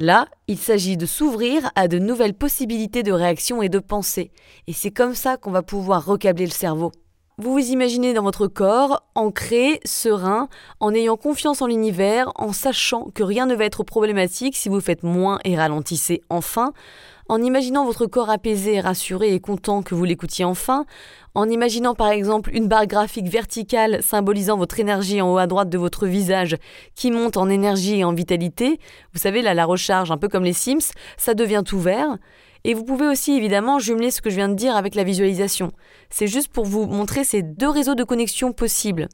Là, 0.00 0.28
il 0.46 0.58
s'agit 0.58 0.96
de 0.96 1.06
s'ouvrir 1.06 1.72
à 1.74 1.88
de 1.88 1.98
nouvelles 1.98 2.34
possibilités 2.34 3.02
de 3.02 3.10
réaction 3.10 3.62
et 3.62 3.68
de 3.68 3.80
pensée. 3.80 4.30
Et 4.68 4.72
c'est 4.72 4.92
comme 4.92 5.16
ça 5.16 5.36
qu'on 5.36 5.50
va 5.50 5.62
pouvoir 5.62 6.06
recabler 6.06 6.44
le 6.44 6.52
cerveau. 6.52 6.92
Vous 7.36 7.52
vous 7.52 7.70
imaginez 7.70 8.14
dans 8.14 8.22
votre 8.22 8.46
corps, 8.46 9.04
ancré, 9.16 9.80
serein, 9.84 10.48
en 10.78 10.94
ayant 10.94 11.16
confiance 11.16 11.62
en 11.62 11.66
l'univers, 11.66 12.32
en 12.36 12.52
sachant 12.52 13.10
que 13.12 13.24
rien 13.24 13.46
ne 13.46 13.56
va 13.56 13.64
être 13.64 13.82
problématique 13.82 14.56
si 14.56 14.68
vous 14.68 14.80
faites 14.80 15.02
moins 15.02 15.40
et 15.44 15.56
ralentissez 15.56 16.22
enfin, 16.30 16.72
en 17.28 17.42
imaginant 17.42 17.84
votre 17.84 18.06
corps 18.06 18.30
apaisé, 18.30 18.80
rassuré 18.80 19.34
et 19.34 19.40
content 19.40 19.82
que 19.82 19.94
vous 19.94 20.04
l'écoutiez 20.04 20.44
enfin, 20.44 20.86
en 21.34 21.48
imaginant 21.48 21.94
par 21.94 22.08
exemple 22.08 22.50
une 22.54 22.68
barre 22.68 22.86
graphique 22.86 23.28
verticale 23.28 24.02
symbolisant 24.02 24.56
votre 24.56 24.80
énergie 24.80 25.20
en 25.20 25.32
haut 25.32 25.38
à 25.38 25.46
droite 25.46 25.68
de 25.68 25.78
votre 25.78 26.06
visage 26.06 26.56
qui 26.94 27.10
monte 27.10 27.36
en 27.36 27.48
énergie 27.48 28.00
et 28.00 28.04
en 28.04 28.14
vitalité, 28.14 28.80
vous 29.12 29.20
savez 29.20 29.42
là 29.42 29.54
la 29.54 29.64
recharge 29.64 30.10
un 30.10 30.16
peu 30.16 30.28
comme 30.28 30.44
les 30.44 30.52
Sims, 30.52 30.92
ça 31.16 31.34
devient 31.34 31.62
tout 31.64 31.80
vert. 31.80 32.16
Et 32.64 32.74
vous 32.74 32.84
pouvez 32.84 33.06
aussi 33.06 33.32
évidemment 33.32 33.78
jumeler 33.78 34.10
ce 34.10 34.20
que 34.20 34.30
je 34.30 34.36
viens 34.36 34.48
de 34.48 34.54
dire 34.54 34.76
avec 34.76 34.94
la 34.96 35.04
visualisation. 35.04 35.70
C'est 36.10 36.26
juste 36.26 36.48
pour 36.48 36.64
vous 36.64 36.86
montrer 36.86 37.22
ces 37.22 37.42
deux 37.42 37.68
réseaux 37.68 37.94
de 37.94 38.02
connexion 38.02 38.52
possibles. 38.52 39.08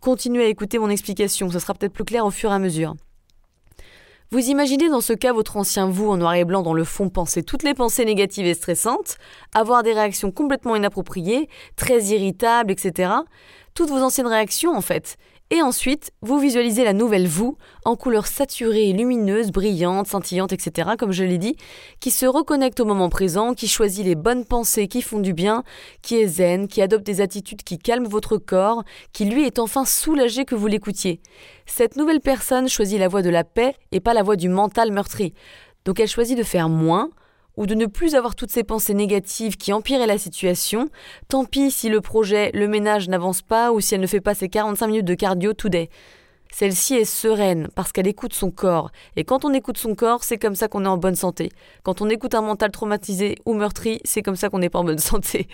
Continuez 0.00 0.44
à 0.44 0.48
écouter 0.48 0.78
mon 0.78 0.90
explication, 0.90 1.48
ce 1.50 1.60
sera 1.60 1.74
peut-être 1.74 1.92
plus 1.92 2.04
clair 2.04 2.26
au 2.26 2.30
fur 2.30 2.50
et 2.50 2.54
à 2.54 2.58
mesure. 2.58 2.94
Vous 4.30 4.50
imaginez 4.50 4.88
dans 4.88 5.00
ce 5.00 5.12
cas 5.12 5.32
votre 5.32 5.56
ancien 5.56 5.88
vous 5.88 6.08
en 6.08 6.16
noir 6.16 6.34
et 6.34 6.44
blanc 6.44 6.62
dans 6.62 6.74
le 6.74 6.84
fond 6.84 7.08
penser 7.08 7.42
toutes 7.42 7.62
les 7.62 7.74
pensées 7.74 8.04
négatives 8.04 8.46
et 8.46 8.54
stressantes, 8.54 9.18
avoir 9.54 9.82
des 9.82 9.92
réactions 9.92 10.32
complètement 10.32 10.74
inappropriées, 10.74 11.48
très 11.76 12.02
irritables, 12.04 12.72
etc. 12.72 13.12
Toutes 13.74 13.90
vos 13.90 14.02
anciennes 14.02 14.26
réactions 14.26 14.74
en 14.74 14.80
fait. 14.80 15.18
Et 15.50 15.60
ensuite, 15.60 16.10
vous 16.22 16.38
visualisez 16.38 16.84
la 16.84 16.94
nouvelle 16.94 17.28
vous, 17.28 17.58
en 17.84 17.96
couleur 17.96 18.26
saturée, 18.26 18.92
lumineuse, 18.92 19.52
brillante, 19.52 20.06
scintillante, 20.06 20.54
etc., 20.54 20.92
comme 20.98 21.12
je 21.12 21.22
l'ai 21.22 21.36
dit, 21.36 21.56
qui 22.00 22.10
se 22.10 22.24
reconnecte 22.24 22.80
au 22.80 22.86
moment 22.86 23.10
présent, 23.10 23.52
qui 23.52 23.68
choisit 23.68 24.06
les 24.06 24.14
bonnes 24.14 24.46
pensées 24.46 24.88
qui 24.88 25.02
font 25.02 25.20
du 25.20 25.34
bien, 25.34 25.62
qui 26.00 26.16
est 26.16 26.26
zen, 26.26 26.66
qui 26.66 26.80
adopte 26.80 27.04
des 27.04 27.20
attitudes 27.20 27.62
qui 27.62 27.78
calment 27.78 28.08
votre 28.08 28.38
corps, 28.38 28.84
qui 29.12 29.26
lui 29.26 29.44
est 29.44 29.58
enfin 29.58 29.84
soulagé 29.84 30.46
que 30.46 30.54
vous 30.54 30.66
l'écoutiez. 30.66 31.20
Cette 31.66 31.96
nouvelle 31.96 32.20
personne 32.20 32.68
choisit 32.68 32.98
la 32.98 33.08
voie 33.08 33.22
de 33.22 33.30
la 33.30 33.44
paix 33.44 33.76
et 33.92 34.00
pas 34.00 34.14
la 34.14 34.22
voie 34.22 34.36
du 34.36 34.48
mental 34.48 34.92
meurtri. 34.92 35.34
Donc 35.84 36.00
elle 36.00 36.08
choisit 36.08 36.38
de 36.38 36.42
faire 36.42 36.70
moins, 36.70 37.10
ou 37.56 37.66
de 37.66 37.74
ne 37.74 37.86
plus 37.86 38.14
avoir 38.14 38.34
toutes 38.34 38.50
ces 38.50 38.64
pensées 38.64 38.94
négatives 38.94 39.56
qui 39.56 39.72
empiraient 39.72 40.06
la 40.06 40.18
situation, 40.18 40.88
tant 41.28 41.44
pis 41.44 41.70
si 41.70 41.88
le 41.88 42.00
projet, 42.00 42.50
le 42.54 42.68
ménage 42.68 43.08
n'avance 43.08 43.42
pas 43.42 43.72
ou 43.72 43.80
si 43.80 43.94
elle 43.94 44.00
ne 44.00 44.06
fait 44.06 44.20
pas 44.20 44.34
ses 44.34 44.48
45 44.48 44.86
minutes 44.86 45.04
de 45.04 45.14
cardio 45.14 45.52
today. 45.52 45.88
Celle-ci 46.52 46.94
est 46.94 47.04
sereine 47.04 47.68
parce 47.74 47.90
qu'elle 47.90 48.06
écoute 48.06 48.32
son 48.32 48.52
corps. 48.52 48.92
Et 49.16 49.24
quand 49.24 49.44
on 49.44 49.52
écoute 49.52 49.76
son 49.76 49.96
corps, 49.96 50.22
c'est 50.22 50.38
comme 50.38 50.54
ça 50.54 50.68
qu'on 50.68 50.84
est 50.84 50.88
en 50.88 50.96
bonne 50.96 51.16
santé. 51.16 51.50
Quand 51.82 52.00
on 52.00 52.08
écoute 52.08 52.34
un 52.36 52.42
mental 52.42 52.70
traumatisé 52.70 53.36
ou 53.44 53.54
meurtri, 53.54 54.00
c'est 54.04 54.22
comme 54.22 54.36
ça 54.36 54.50
qu'on 54.50 54.60
n'est 54.60 54.70
pas 54.70 54.78
en 54.78 54.84
bonne 54.84 54.98
santé. 55.00 55.48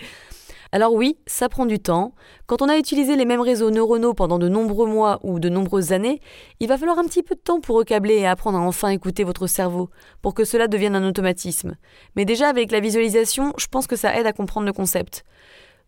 Alors 0.73 0.93
oui, 0.93 1.17
ça 1.27 1.49
prend 1.49 1.65
du 1.65 1.79
temps. 1.79 2.13
Quand 2.47 2.61
on 2.61 2.69
a 2.69 2.77
utilisé 2.77 3.17
les 3.17 3.25
mêmes 3.25 3.41
réseaux 3.41 3.71
neuronaux 3.71 4.13
pendant 4.13 4.39
de 4.39 4.47
nombreux 4.47 4.87
mois 4.87 5.19
ou 5.21 5.39
de 5.39 5.49
nombreuses 5.49 5.91
années, 5.91 6.21
il 6.61 6.69
va 6.69 6.77
falloir 6.77 6.97
un 6.97 7.03
petit 7.03 7.23
peu 7.23 7.35
de 7.35 7.41
temps 7.41 7.59
pour 7.59 7.75
recabler 7.75 8.15
et 8.15 8.27
apprendre 8.27 8.57
à 8.57 8.61
enfin 8.61 8.87
écouter 8.87 9.25
votre 9.25 9.47
cerveau, 9.47 9.89
pour 10.21 10.33
que 10.33 10.45
cela 10.45 10.69
devienne 10.69 10.95
un 10.95 11.05
automatisme. 11.05 11.75
Mais 12.15 12.23
déjà 12.23 12.47
avec 12.47 12.71
la 12.71 12.79
visualisation, 12.79 13.53
je 13.57 13.67
pense 13.67 13.85
que 13.85 13.97
ça 13.97 14.17
aide 14.17 14.27
à 14.27 14.33
comprendre 14.33 14.65
le 14.65 14.71
concept. 14.71 15.25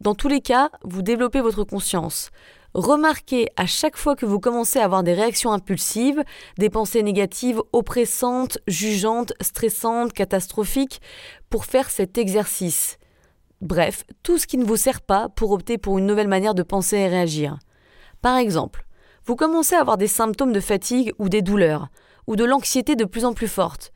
Dans 0.01 0.15
tous 0.15 0.27
les 0.27 0.41
cas, 0.41 0.69
vous 0.83 1.01
développez 1.01 1.39
votre 1.39 1.63
conscience. 1.63 2.29
Remarquez 2.73 3.47
à 3.55 3.67
chaque 3.67 3.95
fois 3.95 4.17
que 4.17 4.25
vous 4.25 4.39
commencez 4.39 4.79
à 4.79 4.85
avoir 4.85 5.03
des 5.03 5.13
réactions 5.13 5.53
impulsives, 5.53 6.21
des 6.57 6.69
pensées 6.69 7.03
négatives, 7.03 7.61
oppressantes, 7.71 8.57
jugeantes, 8.67 9.31
stressantes, 9.39 10.11
catastrophiques, 10.11 10.99
pour 11.49 11.63
faire 11.63 11.89
cet 11.89 12.17
exercice. 12.17 12.97
Bref, 13.63 14.03
tout 14.24 14.38
ce 14.38 14.46
qui 14.46 14.58
ne 14.58 14.65
vous 14.65 14.75
sert 14.75 15.00
pas 15.00 15.29
pour 15.29 15.51
opter 15.51 15.77
pour 15.77 15.98
une 15.98 16.05
nouvelle 16.05 16.27
manière 16.27 16.53
de 16.53 16.63
penser 16.63 16.98
et 16.98 17.08
réagir. 17.08 17.60
Par 18.22 18.36
exemple, 18.36 18.86
vous 19.25 19.38
commencez 19.38 19.74
à 19.74 19.79
avoir 19.79 19.96
des 19.98 20.08
symptômes 20.08 20.51
de 20.51 20.60
fatigue 20.60 21.13
ou 21.17 21.29
des 21.29 21.41
douleurs, 21.41 21.88
ou 22.27 22.36
de 22.36 22.43
l'anxiété 22.43 22.98
de 22.98 23.05
plus 23.05 23.24
en 23.24 23.32
plus 23.32 23.48
forte. 23.48 23.93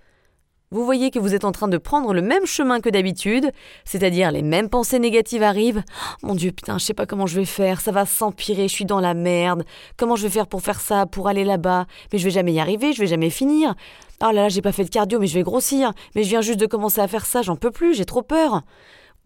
Vous 0.71 0.85
voyez 0.85 1.11
que 1.11 1.19
vous 1.19 1.33
êtes 1.33 1.43
en 1.43 1.51
train 1.51 1.67
de 1.67 1.77
prendre 1.77 2.13
le 2.13 2.21
même 2.21 2.45
chemin 2.45 2.79
que 2.79 2.89
d'habitude, 2.89 3.51
c'est-à-dire 3.83 4.31
les 4.31 4.41
mêmes 4.41 4.69
pensées 4.69 4.99
négatives 4.99 5.43
arrivent. 5.43 5.83
Oh, 6.23 6.27
mon 6.27 6.35
Dieu, 6.35 6.53
putain, 6.53 6.77
je 6.77 6.85
sais 6.85 6.93
pas 6.93 7.05
comment 7.05 7.27
je 7.27 7.37
vais 7.37 7.45
faire, 7.45 7.81
ça 7.81 7.91
va 7.91 8.05
s'empirer, 8.05 8.69
je 8.69 8.73
suis 8.73 8.85
dans 8.85 9.01
la 9.01 9.13
merde. 9.13 9.65
Comment 9.97 10.15
je 10.15 10.23
vais 10.23 10.29
faire 10.29 10.47
pour 10.47 10.61
faire 10.61 10.79
ça, 10.79 11.05
pour 11.05 11.27
aller 11.27 11.43
là-bas? 11.43 11.87
Mais 12.13 12.19
je 12.19 12.23
vais 12.23 12.31
jamais 12.31 12.53
y 12.53 12.61
arriver, 12.61 12.93
je 12.93 13.01
vais 13.01 13.07
jamais 13.07 13.29
finir. 13.29 13.75
Oh 14.21 14.27
là 14.27 14.33
là, 14.33 14.49
j'ai 14.49 14.61
pas 14.61 14.71
fait 14.71 14.85
de 14.85 14.89
cardio, 14.89 15.19
mais 15.19 15.27
je 15.27 15.33
vais 15.33 15.43
grossir. 15.43 15.91
Mais 16.15 16.23
je 16.23 16.29
viens 16.29 16.41
juste 16.41 16.59
de 16.59 16.65
commencer 16.65 17.01
à 17.01 17.07
faire 17.09 17.25
ça, 17.25 17.41
j'en 17.41 17.57
peux 17.57 17.71
plus, 17.71 17.93
j'ai 17.93 18.05
trop 18.05 18.21
peur. 18.21 18.63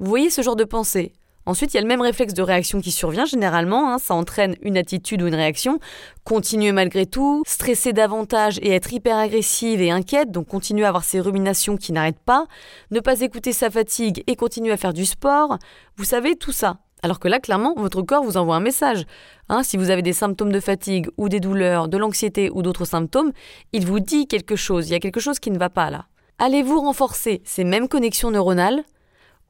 Vous 0.02 0.10
voyez 0.10 0.32
ce 0.32 0.42
genre 0.42 0.56
de 0.56 0.64
pensée? 0.64 1.14
Ensuite, 1.46 1.74
il 1.74 1.78
y 1.78 1.78
a 1.78 1.82
le 1.84 1.88
même 1.88 2.02
réflexe 2.02 2.34
de 2.34 2.42
réaction 2.42 2.82
qui 2.82 2.90
survient 2.90 3.26
généralement, 3.26 3.94
hein, 3.94 4.00
ça 4.00 4.16
entraîne 4.16 4.56
une 4.64 4.76
attitude 4.76 5.22
ou 5.22 5.28
une 5.28 5.36
réaction. 5.36 5.78
Continuer 6.24 6.72
malgré 6.72 7.06
tout, 7.06 7.44
stresser 7.46 7.94
davantage 7.94 8.58
et 8.64 8.72
être 8.72 8.92
hyper 8.92 9.16
agressive 9.16 9.80
et 9.80 9.92
inquiète, 9.92 10.32
donc 10.32 10.48
continuer 10.48 10.86
à 10.86 10.88
avoir 10.88 11.04
ces 11.04 11.20
ruminations 11.20 11.78
qui 11.78 11.92
n'arrêtent 11.92 12.18
pas, 12.26 12.48
ne 12.90 13.00
pas 13.00 13.22
écouter 13.22 13.54
sa 13.54 13.70
fatigue 13.70 14.24
et 14.26 14.36
continuer 14.36 14.72
à 14.72 14.78
faire 14.78 14.94
du 14.94 15.06
sport. 15.06 15.60
Vous 15.98 16.04
savez, 16.04 16.36
tout 16.36 16.52
ça. 16.52 16.78
Alors 17.04 17.20
que 17.20 17.28
là, 17.28 17.40
clairement, 17.40 17.76
votre 17.78 18.02
corps 18.02 18.24
vous 18.24 18.38
envoie 18.38 18.56
un 18.56 18.60
message. 18.60 19.06
Hein, 19.50 19.62
si 19.62 19.78
vous 19.78 19.92
avez 19.92 20.02
des 20.02 20.14
symptômes 20.14 20.52
de 20.52 20.60
fatigue 20.60 21.10
ou 21.18 21.30
des 21.30 21.40
douleurs, 21.40 21.90
de 21.90 21.98
l'anxiété 22.00 22.50
ou 22.50 22.64
d'autres 22.64 22.86
symptômes, 22.86 23.34
il 23.72 23.86
vous 23.86 24.00
dit 24.00 24.26
quelque 24.26 24.56
chose, 24.56 24.90
il 24.90 24.94
y 24.94 24.96
a 24.96 25.00
quelque 25.00 25.20
chose 25.20 25.38
qui 25.38 25.52
ne 25.52 25.60
va 25.60 25.70
pas 25.70 25.92
là. 25.92 26.06
Allez-vous 26.40 26.82
renforcer 26.82 27.44
ces 27.46 27.64
mêmes 27.64 27.88
connexions 27.88 28.32
neuronales? 28.32 28.84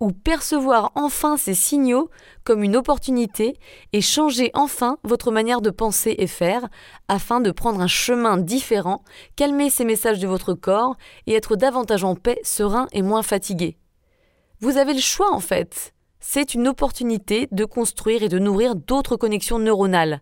Ou 0.02 0.12
percevoir 0.12 0.92
enfin 0.96 1.38
ces 1.38 1.54
signaux 1.54 2.10
comme 2.44 2.64
une 2.64 2.76
opportunité 2.76 3.56
et 3.94 4.02
changer 4.02 4.50
enfin 4.56 4.98
votre 5.04 5.32
manière 5.32 5.62
de 5.62 5.70
penser 5.70 6.16
et 6.18 6.28
faire 6.28 6.68
afin 7.08 7.40
de 7.40 7.52
prendre 7.52 7.80
un 7.80 7.88
chemin 7.88 8.38
différent, 8.38 9.04
calmer 9.36 9.70
ces 9.70 9.86
messages 9.86 10.20
de 10.20 10.28
votre 10.28 10.56
corps 10.56 10.98
et 11.28 11.34
être 11.34 11.56
davantage 11.56 12.04
en 12.04 12.16
paix, 12.16 12.40
serein 12.44 12.88
et 12.92 13.04
moins 13.04 13.24
fatigué. 13.24 13.78
Vous 14.60 14.78
avez 14.78 14.94
le 14.94 15.00
choix 15.00 15.32
en 15.32 15.40
fait. 15.40 15.94
C'est 16.20 16.56
une 16.56 16.68
opportunité 16.68 17.48
de 17.52 17.66
construire 17.66 18.24
et 18.24 18.30
de 18.30 18.40
nourrir 18.40 18.76
d'autres 18.76 19.18
connexions 19.18 19.60
neuronales. 19.60 20.20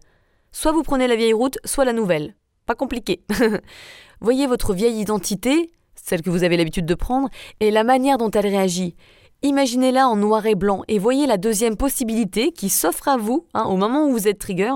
Soit 0.52 0.74
vous 0.74 0.84
prenez 0.84 1.08
la 1.08 1.16
vieille 1.16 1.34
route, 1.34 1.58
soit 1.64 1.86
la 1.86 1.94
nouvelle. 1.94 2.36
Pas 2.66 2.76
compliqué. 2.76 3.24
Voyez 4.22 4.46
votre 4.46 4.74
vieille 4.74 5.00
identité, 5.00 5.72
celle 5.96 6.22
que 6.22 6.30
vous 6.30 6.44
avez 6.44 6.58
l'habitude 6.58 6.86
de 6.86 6.96
prendre, 6.96 7.30
et 7.60 7.72
la 7.72 7.84
manière 7.84 8.18
dont 8.18 8.32
elle 8.32 8.48
réagit. 8.48 8.96
Imaginez-la 9.41 10.10
en 10.10 10.17
noir 10.17 10.46
et 10.48 10.55
blanc 10.55 10.84
et 10.89 11.00
voyez 11.00 11.25
la 11.25 11.38
deuxième 11.38 11.77
possibilité 11.77 12.51
qui 12.51 12.67
s'offre 12.67 13.08
à 13.08 13.15
vous 13.15 13.46
hein, 13.53 13.63
au 13.63 13.77
moment 13.77 14.05
où 14.05 14.12
vous 14.12 14.27
êtes 14.27 14.38
trigger, 14.38 14.74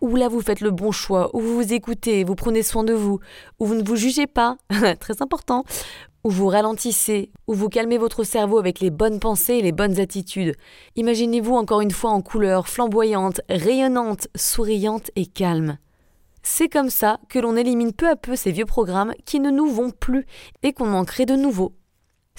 où 0.00 0.16
là 0.16 0.26
vous 0.26 0.40
faites 0.40 0.60
le 0.60 0.72
bon 0.72 0.90
choix, 0.90 1.30
où 1.32 1.40
vous 1.40 1.54
vous 1.54 1.72
écoutez, 1.72 2.24
vous 2.24 2.34
prenez 2.34 2.64
soin 2.64 2.82
de 2.82 2.92
vous, 2.92 3.20
où 3.60 3.66
vous 3.66 3.76
ne 3.76 3.84
vous 3.84 3.94
jugez 3.94 4.26
pas, 4.26 4.56
très 5.00 5.22
important, 5.22 5.64
où 6.24 6.30
vous 6.30 6.48
ralentissez, 6.48 7.30
où 7.46 7.54
vous 7.54 7.68
calmez 7.68 7.98
votre 7.98 8.24
cerveau 8.24 8.58
avec 8.58 8.80
les 8.80 8.90
bonnes 8.90 9.20
pensées 9.20 9.54
et 9.54 9.62
les 9.62 9.70
bonnes 9.70 10.00
attitudes. 10.00 10.56
Imaginez-vous 10.96 11.54
encore 11.54 11.80
une 11.80 11.92
fois 11.92 12.10
en 12.10 12.20
couleur 12.20 12.66
flamboyante, 12.66 13.40
rayonnante, 13.48 14.26
souriante 14.34 15.12
et 15.14 15.26
calme. 15.26 15.78
C'est 16.42 16.68
comme 16.68 16.90
ça 16.90 17.20
que 17.28 17.38
l'on 17.38 17.54
élimine 17.54 17.92
peu 17.92 18.08
à 18.08 18.16
peu 18.16 18.34
ces 18.34 18.50
vieux 18.50 18.66
programmes 18.66 19.14
qui 19.24 19.38
ne 19.38 19.52
nous 19.52 19.68
vont 19.68 19.90
plus 19.90 20.26
et 20.64 20.72
qu'on 20.72 20.94
en 20.94 21.04
crée 21.04 21.26
de 21.26 21.36
nouveaux. 21.36 21.74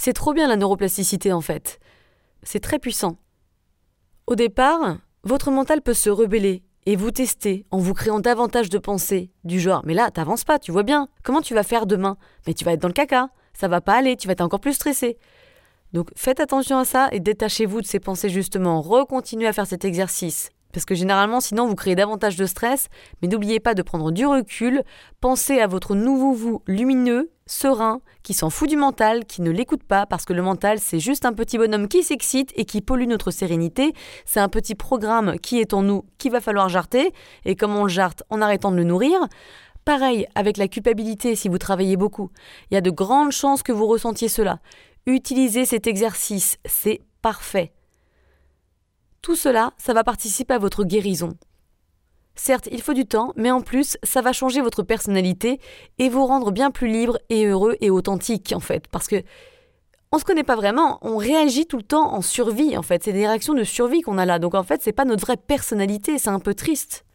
C'est 0.03 0.13
trop 0.13 0.33
bien 0.33 0.47
la 0.47 0.55
neuroplasticité 0.55 1.31
en 1.31 1.41
fait. 1.41 1.79
C'est 2.41 2.59
très 2.59 2.79
puissant. 2.79 3.17
Au 4.25 4.33
départ, 4.33 4.97
votre 5.21 5.51
mental 5.51 5.83
peut 5.83 5.93
se 5.93 6.09
rebeller 6.09 6.63
et 6.87 6.95
vous 6.95 7.11
tester 7.11 7.67
en 7.69 7.77
vous 7.77 7.93
créant 7.93 8.19
davantage 8.19 8.71
de 8.71 8.79
pensées, 8.79 9.29
du 9.43 9.59
genre 9.59 9.83
Mais 9.85 9.93
là, 9.93 10.09
t'avances 10.09 10.43
pas, 10.43 10.57
tu 10.57 10.71
vois 10.71 10.81
bien. 10.81 11.07
Comment 11.21 11.41
tu 11.43 11.53
vas 11.53 11.61
faire 11.61 11.85
demain? 11.85 12.17
Mais 12.47 12.55
tu 12.55 12.65
vas 12.65 12.73
être 12.73 12.81
dans 12.81 12.87
le 12.87 12.95
caca. 12.95 13.29
Ça 13.53 13.67
va 13.67 13.79
pas 13.79 13.93
aller, 13.93 14.17
tu 14.17 14.25
vas 14.25 14.31
être 14.31 14.41
encore 14.41 14.59
plus 14.59 14.73
stressé. 14.73 15.19
Donc 15.93 16.09
faites 16.15 16.39
attention 16.39 16.79
à 16.79 16.85
ça 16.85 17.07
et 17.11 17.19
détachez-vous 17.19 17.81
de 17.81 17.85
ces 17.85 17.99
pensées 17.99 18.29
justement. 18.29 18.81
Recontinuez 18.81 19.45
à 19.45 19.53
faire 19.53 19.67
cet 19.67 19.85
exercice. 19.85 20.49
Parce 20.73 20.85
que 20.85 20.95
généralement, 20.95 21.39
sinon, 21.39 21.67
vous 21.67 21.75
créez 21.75 21.95
davantage 21.95 22.35
de 22.35 22.45
stress. 22.45 22.87
Mais 23.21 23.27
n'oubliez 23.27 23.59
pas 23.59 23.73
de 23.73 23.81
prendre 23.81 24.11
du 24.11 24.25
recul. 24.25 24.83
Pensez 25.19 25.59
à 25.59 25.67
votre 25.67 25.95
nouveau 25.95 26.33
vous 26.33 26.61
lumineux, 26.67 27.31
serein, 27.45 28.01
qui 28.23 28.33
s'en 28.33 28.49
fout 28.49 28.69
du 28.69 28.77
mental, 28.77 29.25
qui 29.25 29.41
ne 29.41 29.51
l'écoute 29.51 29.83
pas, 29.83 30.05
parce 30.05 30.25
que 30.25 30.33
le 30.33 30.41
mental, 30.41 30.79
c'est 30.79 30.99
juste 30.99 31.25
un 31.25 31.33
petit 31.33 31.57
bonhomme 31.57 31.87
qui 31.87 32.03
s'excite 32.03 32.51
et 32.55 32.65
qui 32.65 32.81
pollue 32.81 33.07
notre 33.07 33.31
sérénité. 33.31 33.93
C'est 34.25 34.39
un 34.39 34.49
petit 34.49 34.75
programme 34.75 35.37
qui 35.39 35.59
est 35.59 35.73
en 35.73 35.81
nous, 35.81 36.05
qu'il 36.17 36.31
va 36.31 36.41
falloir 36.41 36.69
jarter. 36.69 37.11
Et 37.45 37.55
comme 37.55 37.75
on 37.75 37.83
le 37.83 37.89
jarte 37.89 38.23
en 38.29 38.41
arrêtant 38.41 38.71
de 38.71 38.77
le 38.77 38.83
nourrir. 38.83 39.19
Pareil 39.83 40.27
avec 40.35 40.57
la 40.57 40.67
culpabilité 40.67 41.35
si 41.35 41.49
vous 41.49 41.57
travaillez 41.57 41.97
beaucoup. 41.97 42.29
Il 42.69 42.75
y 42.75 42.77
a 42.77 42.81
de 42.81 42.91
grandes 42.91 43.31
chances 43.31 43.63
que 43.63 43.71
vous 43.71 43.87
ressentiez 43.87 44.27
cela. 44.27 44.59
Utilisez 45.07 45.65
cet 45.65 45.87
exercice, 45.87 46.57
c'est 46.65 47.01
parfait. 47.23 47.73
Tout 49.21 49.35
cela, 49.35 49.73
ça 49.77 49.93
va 49.93 50.03
participer 50.03 50.55
à 50.55 50.59
votre 50.59 50.83
guérison. 50.83 51.37
Certes, 52.35 52.69
il 52.71 52.81
faut 52.81 52.93
du 52.93 53.05
temps, 53.05 53.33
mais 53.35 53.51
en 53.51 53.61
plus, 53.61 53.97
ça 54.01 54.21
va 54.21 54.33
changer 54.33 54.61
votre 54.61 54.81
personnalité 54.81 55.59
et 55.99 56.09
vous 56.09 56.25
rendre 56.25 56.51
bien 56.51 56.71
plus 56.71 56.87
libre 56.87 57.19
et 57.29 57.45
heureux 57.45 57.75
et 57.81 57.91
authentique, 57.91 58.51
en 58.55 58.59
fait. 58.59 58.87
Parce 58.87 59.07
que 59.07 59.21
on 60.11 60.17
se 60.17 60.25
connaît 60.25 60.43
pas 60.43 60.55
vraiment, 60.55 60.97
on 61.03 61.17
réagit 61.17 61.67
tout 61.67 61.77
le 61.77 61.83
temps 61.83 62.13
en 62.13 62.21
survie, 62.21 62.75
en 62.77 62.81
fait. 62.81 63.03
C'est 63.03 63.13
des 63.13 63.27
réactions 63.27 63.53
de 63.53 63.63
survie 63.63 64.01
qu'on 64.01 64.17
a 64.17 64.25
là. 64.25 64.39
Donc 64.39 64.55
en 64.55 64.63
fait, 64.63 64.81
c'est 64.81 64.91
pas 64.91 65.05
notre 65.05 65.25
vraie 65.25 65.37
personnalité, 65.37 66.17
c'est 66.17 66.29
un 66.29 66.39
peu 66.39 66.53
triste. 66.53 67.05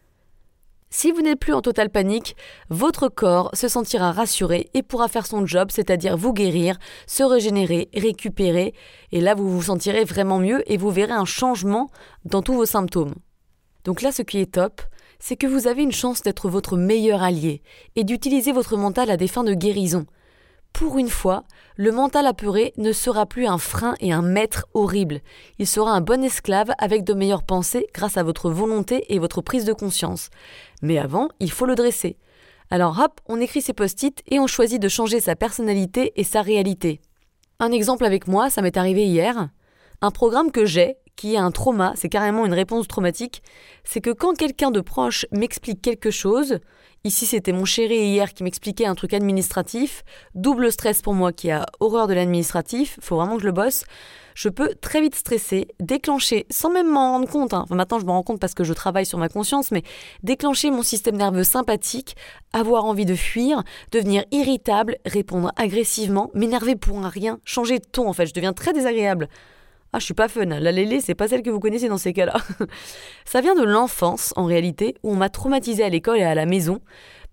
Si 0.89 1.11
vous 1.11 1.21
n'êtes 1.21 1.39
plus 1.39 1.53
en 1.53 1.61
totale 1.61 1.89
panique, 1.89 2.37
votre 2.69 3.09
corps 3.09 3.49
se 3.53 3.67
sentira 3.67 4.13
rassuré 4.13 4.69
et 4.73 4.83
pourra 4.83 5.09
faire 5.09 5.25
son 5.25 5.45
job, 5.45 5.69
c'est-à-dire 5.69 6.15
vous 6.15 6.31
guérir, 6.31 6.79
se 7.07 7.23
régénérer, 7.23 7.89
récupérer, 7.93 8.73
et 9.11 9.19
là 9.19 9.35
vous 9.35 9.49
vous 9.49 9.63
sentirez 9.63 10.05
vraiment 10.05 10.39
mieux 10.39 10.63
et 10.71 10.77
vous 10.77 10.89
verrez 10.89 11.11
un 11.11 11.25
changement 11.25 11.89
dans 12.23 12.41
tous 12.41 12.53
vos 12.53 12.65
symptômes. 12.65 13.15
Donc 13.83 14.01
là 14.01 14.13
ce 14.13 14.21
qui 14.21 14.39
est 14.39 14.53
top, 14.53 14.81
c'est 15.19 15.35
que 15.35 15.47
vous 15.47 15.67
avez 15.67 15.83
une 15.83 15.91
chance 15.91 16.21
d'être 16.21 16.49
votre 16.49 16.77
meilleur 16.77 17.21
allié 17.21 17.61
et 17.97 18.05
d'utiliser 18.05 18.53
votre 18.53 18.77
mental 18.77 19.09
à 19.09 19.17
des 19.17 19.27
fins 19.27 19.43
de 19.43 19.53
guérison. 19.53 20.05
Pour 20.77 20.99
une 20.99 21.09
fois, 21.09 21.43
le 21.75 21.91
mental 21.91 22.27
apeuré 22.27 22.71
ne 22.77 22.91
sera 22.91 23.25
plus 23.25 23.47
un 23.47 23.57
frein 23.57 23.95
et 23.99 24.13
un 24.13 24.21
maître 24.21 24.67
horrible. 24.75 25.21
Il 25.57 25.65
sera 25.65 25.89
un 25.89 26.01
bon 26.01 26.23
esclave 26.23 26.69
avec 26.77 27.03
de 27.03 27.15
meilleures 27.15 27.41
pensées 27.41 27.87
grâce 27.95 28.15
à 28.15 28.21
votre 28.21 28.51
volonté 28.51 29.11
et 29.11 29.17
votre 29.17 29.41
prise 29.41 29.65
de 29.65 29.73
conscience. 29.73 30.29
Mais 30.83 30.99
avant, 30.99 31.29
il 31.39 31.49
faut 31.49 31.65
le 31.65 31.73
dresser. 31.73 32.15
Alors 32.69 32.99
hop, 33.03 33.19
on 33.25 33.41
écrit 33.41 33.63
ses 33.63 33.73
post-it 33.73 34.21
et 34.27 34.39
on 34.39 34.45
choisit 34.45 34.79
de 34.79 34.87
changer 34.87 35.19
sa 35.19 35.35
personnalité 35.35 36.13
et 36.15 36.23
sa 36.23 36.43
réalité. 36.43 37.01
Un 37.59 37.71
exemple 37.71 38.05
avec 38.05 38.27
moi, 38.27 38.51
ça 38.51 38.61
m'est 38.61 38.77
arrivé 38.77 39.03
hier. 39.07 39.49
Un 40.01 40.11
programme 40.11 40.51
que 40.51 40.65
j'ai, 40.65 40.97
qui 41.15 41.33
est 41.33 41.39
un 41.39 41.49
trauma, 41.49 41.93
c'est 41.95 42.07
carrément 42.07 42.45
une 42.45 42.53
réponse 42.53 42.87
traumatique, 42.87 43.41
c'est 43.83 43.99
que 43.99 44.11
quand 44.11 44.37
quelqu'un 44.37 44.69
de 44.69 44.81
proche 44.81 45.25
m'explique 45.31 45.81
quelque 45.81 46.11
chose, 46.11 46.59
ici 47.03 47.25
c'était 47.25 47.51
mon 47.51 47.65
chéri 47.65 47.95
hier 47.95 48.33
qui 48.33 48.43
m'expliquait 48.43 48.85
un 48.85 48.95
truc 48.95 49.13
administratif, 49.13 50.03
double 50.35 50.71
stress 50.71 51.01
pour 51.01 51.13
moi 51.13 51.31
qui 51.31 51.51
a 51.51 51.65
horreur 51.79 52.07
de 52.07 52.13
l'administratif, 52.13 52.97
faut 53.01 53.15
vraiment 53.15 53.35
que 53.35 53.41
je 53.41 53.47
le 53.47 53.51
bosse, 53.51 53.85
je 54.35 54.49
peux 54.49 54.75
très 54.81 55.01
vite 55.01 55.15
stresser, 55.15 55.67
déclencher, 55.79 56.45
sans 56.51 56.69
même 56.69 56.87
m'en 56.87 57.13
rendre 57.13 57.27
compte, 57.27 57.53
hein. 57.53 57.65
maintenant 57.69 57.99
je 57.99 58.05
m'en 58.05 58.13
rends 58.13 58.23
compte 58.23 58.39
parce 58.39 58.53
que 58.53 58.63
je 58.63 58.73
travaille 58.73 59.05
sur 59.05 59.17
ma 59.17 59.29
conscience, 59.29 59.71
mais 59.71 59.83
déclencher 60.21 60.69
mon 60.69 60.83
système 60.83 61.17
nerveux 61.17 61.43
sympathique, 61.43 62.15
avoir 62.53 62.85
envie 62.85 63.05
de 63.05 63.15
fuir, 63.15 63.63
devenir 63.91 64.23
irritable, 64.31 64.97
répondre 65.05 65.51
agressivement, 65.55 66.29
m'énerver 66.33 66.75
pour 66.75 66.99
un 66.99 67.09
rien, 67.09 67.39
changer 67.45 67.79
de 67.79 67.85
ton 67.85 68.07
en 68.07 68.13
fait, 68.13 68.27
je 68.27 68.33
deviens 68.33 68.53
très 68.53 68.73
désagréable. 68.73 69.27
Ah, 69.93 69.99
je 69.99 70.05
suis 70.05 70.13
pas 70.13 70.27
fun. 70.27 70.45
La 70.45 70.71
lélé, 70.71 71.01
c'est 71.01 71.15
pas 71.15 71.27
celle 71.27 71.41
que 71.41 71.49
vous 71.49 71.59
connaissez 71.59 71.87
dans 71.87 71.97
ces 71.97 72.13
cas-là. 72.13 72.35
ça 73.25 73.41
vient 73.41 73.55
de 73.55 73.63
l'enfance, 73.63 74.33
en 74.35 74.45
réalité, 74.45 74.95
où 75.03 75.11
on 75.11 75.15
m'a 75.15 75.29
traumatisé 75.29 75.83
à 75.83 75.89
l'école 75.89 76.17
et 76.17 76.23
à 76.23 76.35
la 76.35 76.45
maison. 76.45 76.81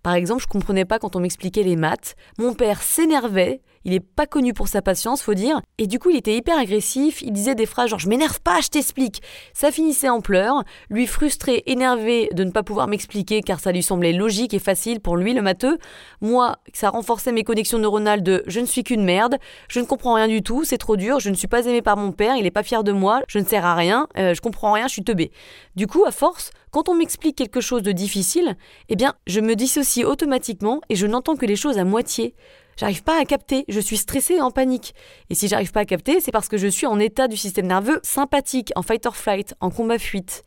Par 0.03 0.13
exemple, 0.13 0.41
je 0.43 0.47
comprenais 0.47 0.85
pas 0.85 0.99
quand 0.99 1.15
on 1.15 1.19
m'expliquait 1.19 1.63
les 1.63 1.75
maths. 1.75 2.15
Mon 2.37 2.53
père 2.53 2.81
s'énervait 2.81 3.61
il 3.85 3.93
est 3.93 3.99
pas 3.99 4.25
connu 4.25 4.53
pour 4.53 4.67
sa 4.67 4.81
patience, 4.81 5.21
faut 5.21 5.33
dire. 5.33 5.61
Et 5.77 5.87
du 5.87 5.99
coup, 5.99 6.09
il 6.09 6.17
était 6.17 6.35
hyper 6.35 6.57
agressif. 6.57 7.21
Il 7.21 7.31
disait 7.31 7.55
des 7.55 7.65
phrases 7.65 7.89
genre 7.89 7.99
Je 7.99 8.09
m'énerve 8.09 8.41
pas, 8.41 8.59
je 8.61 8.67
t'explique. 8.67 9.21
Ça 9.53 9.71
finissait 9.71 10.09
en 10.09 10.21
pleurs. 10.21 10.63
Lui 10.89 11.07
frustré, 11.07 11.63
énervé 11.67 12.29
de 12.33 12.43
ne 12.43 12.51
pas 12.51 12.63
pouvoir 12.63 12.87
m'expliquer 12.87 13.41
car 13.41 13.59
ça 13.59 13.71
lui 13.71 13.83
semblait 13.83 14.11
logique 14.11 14.53
et 14.53 14.59
facile 14.59 14.99
pour 14.99 15.17
lui, 15.17 15.33
le 15.33 15.41
matheux. 15.41 15.77
Moi, 16.21 16.57
ça 16.73 16.89
renforçait 16.89 17.31
mes 17.31 17.43
connexions 17.43 17.77
neuronales 17.77 18.23
de 18.23 18.43
Je 18.47 18.59
ne 18.59 18.65
suis 18.65 18.83
qu'une 18.83 19.03
merde, 19.03 19.37
je 19.69 19.79
ne 19.79 19.85
comprends 19.85 20.15
rien 20.15 20.27
du 20.27 20.41
tout, 20.41 20.63
c'est 20.63 20.77
trop 20.77 20.97
dur, 20.97 21.19
je 21.19 21.29
ne 21.29 21.35
suis 21.35 21.47
pas 21.47 21.65
aimé 21.65 21.81
par 21.81 21.97
mon 21.97 22.11
père, 22.11 22.35
il 22.35 22.45
est 22.45 22.51
pas 22.51 22.63
fier 22.63 22.83
de 22.83 22.91
moi, 22.91 23.21
je 23.27 23.39
ne 23.39 23.45
sers 23.45 23.65
à 23.65 23.75
rien, 23.75 24.07
euh, 24.17 24.33
je 24.33 24.41
comprends 24.41 24.71
rien, 24.71 24.87
je 24.87 24.93
suis 24.93 25.03
teubé. 25.03 25.31
Du 25.75 25.87
coup, 25.87 26.05
à 26.05 26.11
force, 26.11 26.51
quand 26.71 26.89
on 26.89 26.95
m'explique 26.95 27.37
quelque 27.37 27.61
chose 27.61 27.83
de 27.83 27.91
difficile, 27.91 28.55
eh 28.89 28.95
bien, 28.95 29.13
je 29.27 29.39
me 29.39 29.55
dissocie 29.55 30.05
automatiquement 30.05 30.81
et 30.89 30.95
je 30.95 31.05
n'entends 31.05 31.35
que 31.35 31.45
les 31.45 31.55
choses 31.55 31.77
à 31.77 31.83
moitié. 31.83 32.35
J'arrive 32.77 33.03
pas 33.03 33.21
à 33.21 33.23
capter, 33.23 33.63
je 33.69 33.79
suis 33.79 33.95
stressée 33.95 34.41
en 34.41 34.51
panique. 34.51 34.95
Et 35.29 35.35
si 35.35 35.47
j'arrive 35.47 35.71
pas 35.71 35.81
à 35.81 35.85
capter, 35.85 36.19
c'est 36.19 36.31
parce 36.31 36.49
que 36.49 36.57
je 36.57 36.67
suis 36.67 36.85
en 36.85 36.99
état 36.99 37.29
du 37.29 37.37
système 37.37 37.67
nerveux 37.67 38.01
sympathique, 38.03 38.73
en 38.75 38.81
fight 38.81 39.05
or 39.05 39.15
flight, 39.15 39.55
en 39.61 39.69
combat-fuite. 39.69 40.43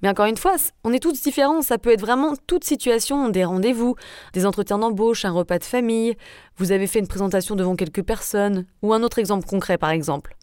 Mais 0.00 0.08
encore 0.08 0.26
une 0.26 0.36
fois, 0.36 0.54
on 0.84 0.92
est 0.92 1.02
tous 1.02 1.20
différents, 1.20 1.60
ça 1.60 1.76
peut 1.76 1.92
être 1.92 2.00
vraiment 2.00 2.34
toute 2.46 2.62
situation, 2.62 3.28
des 3.28 3.44
rendez-vous, 3.44 3.96
des 4.32 4.46
entretiens 4.46 4.78
d'embauche, 4.78 5.24
un 5.24 5.32
repas 5.32 5.58
de 5.58 5.64
famille, 5.64 6.16
vous 6.56 6.70
avez 6.70 6.86
fait 6.86 7.00
une 7.00 7.08
présentation 7.08 7.56
devant 7.56 7.74
quelques 7.74 8.04
personnes, 8.04 8.64
ou 8.82 8.92
un 8.92 9.02
autre 9.02 9.18
exemple 9.18 9.48
concret 9.48 9.78
par 9.78 9.90
exemple. 9.90 10.36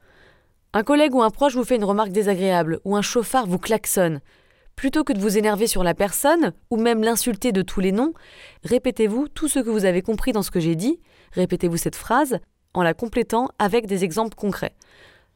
Un 0.73 0.83
collègue 0.83 1.15
ou 1.15 1.21
un 1.21 1.29
proche 1.29 1.55
vous 1.55 1.63
fait 1.63 1.77
une 1.77 1.85
remarque 1.85 2.11
désagréable, 2.11 2.81
ou 2.83 2.97
un 2.97 3.01
chauffard 3.01 3.47
vous 3.47 3.59
klaxonne. 3.59 4.19
Plutôt 4.75 5.03
que 5.03 5.13
de 5.13 5.19
vous 5.19 5.37
énerver 5.37 5.67
sur 5.67 5.83
la 5.83 5.93
personne, 5.93 6.51
ou 6.69 6.77
même 6.77 7.01
l'insulter 7.01 7.51
de 7.51 7.61
tous 7.61 7.79
les 7.79 7.91
noms, 7.91 8.13
répétez-vous 8.63 9.29
tout 9.29 9.47
ce 9.47 9.59
que 9.59 9.69
vous 9.69 9.85
avez 9.85 10.01
compris 10.01 10.33
dans 10.33 10.43
ce 10.43 10.51
que 10.51 10.59
j'ai 10.59 10.75
dit, 10.75 10.99
répétez-vous 11.31 11.77
cette 11.77 11.95
phrase 11.95 12.39
en 12.73 12.83
la 12.83 12.93
complétant 12.93 13.47
avec 13.57 13.87
des 13.87 14.03
exemples 14.03 14.35
concrets. 14.35 14.75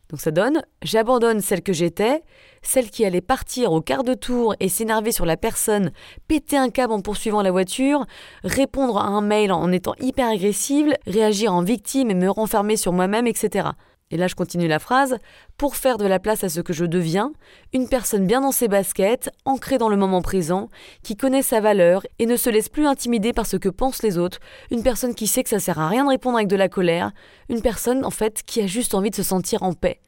Donc 0.09 0.19
ça 0.19 0.31
donne 0.31 0.63
J'abandonne 0.81 1.39
celle 1.39 1.61
que 1.61 1.71
j'étais, 1.71 2.23
celle 2.63 2.89
qui 2.89 3.05
allait 3.05 3.21
partir 3.21 3.71
au 3.71 3.79
quart 3.79 4.03
de 4.03 4.15
tour 4.15 4.55
et 4.59 4.67
s'énerver 4.67 5.11
sur 5.11 5.25
la 5.25 5.37
personne, 5.37 5.91
péter 6.27 6.57
un 6.57 6.69
câble 6.69 6.93
en 6.93 7.01
poursuivant 7.01 7.41
la 7.41 7.51
voiture, 7.51 8.05
répondre 8.43 8.97
à 8.97 9.05
un 9.05 9.21
mail 9.21 9.51
en 9.51 9.71
étant 9.71 9.93
hyper 9.99 10.27
agressive, 10.27 10.93
réagir 11.05 11.53
en 11.53 11.61
victime 11.61 12.09
et 12.09 12.15
me 12.15 12.29
renfermer 12.29 12.75
sur 12.75 12.91
moi-même, 12.91 13.27
etc 13.27 13.69
et 14.11 14.17
là 14.17 14.27
je 14.27 14.35
continue 14.35 14.67
la 14.67 14.79
phrase, 14.79 15.17
pour 15.57 15.75
faire 15.75 15.97
de 15.97 16.05
la 16.05 16.19
place 16.19 16.43
à 16.43 16.49
ce 16.49 16.61
que 16.61 16.73
je 16.73 16.85
deviens, 16.85 17.31
une 17.73 17.87
personne 17.87 18.25
bien 18.25 18.41
dans 18.41 18.51
ses 18.51 18.67
baskets, 18.67 19.29
ancrée 19.45 19.77
dans 19.77 19.89
le 19.89 19.97
moment 19.97 20.21
présent, 20.21 20.69
qui 21.03 21.15
connaît 21.15 21.41
sa 21.41 21.59
valeur 21.59 22.03
et 22.17 22.25
ne 22.25 22.35
se 22.35 22.49
laisse 22.49 22.69
plus 22.69 22.85
intimider 22.85 23.33
par 23.33 23.45
ce 23.45 23.57
que 23.57 23.69
pensent 23.69 24.03
les 24.03 24.17
autres, 24.17 24.39
une 24.71 24.83
personne 24.83 25.15
qui 25.15 25.27
sait 25.27 25.43
que 25.43 25.49
ça 25.49 25.59
sert 25.59 25.79
à 25.79 25.89
rien 25.89 26.03
de 26.03 26.09
répondre 26.09 26.37
avec 26.37 26.47
de 26.47 26.55
la 26.55 26.69
colère, 26.69 27.11
une 27.49 27.61
personne 27.61 28.05
en 28.05 28.11
fait 28.11 28.43
qui 28.43 28.61
a 28.61 28.67
juste 28.67 28.95
envie 28.95 29.09
de 29.09 29.15
se 29.15 29.23
sentir 29.23 29.63
en 29.63 29.73
paix. 29.73 29.99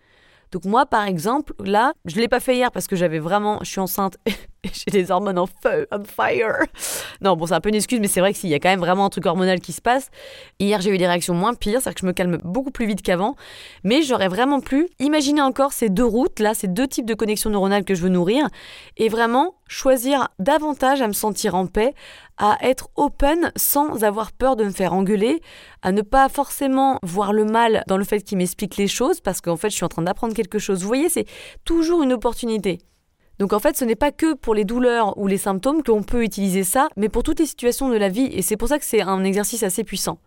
Donc 0.52 0.66
moi, 0.66 0.86
par 0.86 1.06
exemple, 1.06 1.54
là, 1.64 1.94
je 2.06 2.20
l'ai 2.20 2.28
pas 2.28 2.42
fait 2.42 2.56
hier 2.56 2.72
parce 2.72 2.88
que 2.88 2.96
j'avais 2.96 3.20
vraiment, 3.20 3.60
je 3.62 3.70
suis 3.70 3.80
enceinte 3.80 4.18
j'ai 4.74 4.92
des 4.92 5.12
hormones 5.12 5.40
en 5.40 5.48
feu, 5.48 5.88
on 5.92 6.04
fire. 6.04 6.66
Non, 7.22 7.36
bon, 7.36 7.48
c'est 7.48 7.54
un 7.54 7.62
peu 7.62 7.70
une 7.70 7.76
excuse, 7.76 8.00
mais 8.00 8.08
c'est 8.08 8.20
vrai 8.20 8.34
qu'il 8.34 8.50
y 8.50 8.54
a 8.54 8.60
quand 8.60 8.70
même 8.70 8.80
vraiment 8.80 9.06
un 9.06 9.10
truc 9.10 9.26
hormonal 9.26 9.60
qui 9.60 9.74
se 9.74 9.82
passe. 9.82 10.10
Hier, 10.60 10.80
j'ai 10.82 10.92
eu 10.92 10.98
des 10.98 11.08
réactions 11.08 11.34
moins 11.34 11.54
pires, 11.54 11.82
c'est-à-dire 11.82 11.96
que 11.96 12.02
je 12.02 12.06
me 12.06 12.14
calme 12.14 12.38
beaucoup 12.44 12.70
plus 12.70 12.86
vite 12.86 13.02
qu'avant. 13.02 13.36
Mais 13.84 14.04
j'aurais 14.04 14.28
vraiment 14.28 14.60
pu 14.60 14.88
imaginer 15.00 15.42
encore 15.42 15.74
ces 15.74 15.90
deux 15.90 16.06
routes, 16.06 16.40
là, 16.40 16.54
ces 16.54 16.68
deux 16.68 16.88
types 16.88 17.08
de 17.08 17.16
connexions 17.16 17.50
neuronales 17.50 17.86
que 17.86 17.96
je 17.96 18.04
veux 18.04 18.10
nourrir, 18.10 18.48
et 18.98 19.10
vraiment 19.10 19.56
choisir 19.68 20.28
davantage 20.38 21.02
à 21.02 21.08
me 21.08 21.14
sentir 21.14 21.56
en 21.56 21.66
paix, 21.66 21.94
à 22.38 22.58
être 22.62 22.90
open 22.96 23.52
sans 23.56 24.04
avoir 24.04 24.32
peur 24.32 24.56
de 24.56 24.66
me 24.66 24.72
faire 24.72 24.94
engueuler, 24.94 25.42
à 25.82 25.92
ne 25.92 26.02
pas 26.02 26.30
forcément 26.30 27.00
voir 27.02 27.34
le 27.34 27.46
mal 27.46 27.84
dans 27.88 27.98
le 27.98 28.04
fait 28.04 28.22
qu'il 28.22 28.38
m'explique 28.38 28.78
les 28.78 28.88
choses, 28.88 29.22
parce 29.22 29.42
qu'en 29.42 29.58
fait, 29.58 29.70
je 29.72 29.76
suis 29.76 29.86
en 29.86 29.90
train 29.90 30.04
d'apprendre 30.04 30.36
quelque 30.36 30.60
chose. 30.60 30.82
Vous 30.82 30.88
voyez, 30.88 31.10
c'est 31.10 31.26
toujours 31.66 32.04
une 32.04 32.14
opportunité. 32.14 32.80
Donc 33.42 33.54
en 33.54 33.60
fait, 33.60 33.76
ce 33.76 33.84
n'est 33.84 33.96
pas 33.96 34.12
que 34.12 34.36
pour 34.36 34.54
les 34.54 34.66
douleurs 34.66 35.18
ou 35.18 35.26
les 35.26 35.40
symptômes 35.40 35.82
qu'on 35.82 36.04
peut 36.04 36.24
utiliser 36.24 36.64
ça, 36.64 36.90
mais 36.96 37.10
pour 37.10 37.24
toutes 37.24 37.40
les 37.40 37.48
situations 37.48 37.90
de 37.90 37.96
la 37.96 38.08
vie, 38.08 38.30
et 38.32 38.44
c'est 38.44 38.56
pour 38.56 38.68
ça 38.68 38.78
que 38.78 38.86
c'est 38.86 39.02
un 39.02 39.24
exercice 39.24 39.64
assez 39.64 39.84
puissant. 39.84 40.20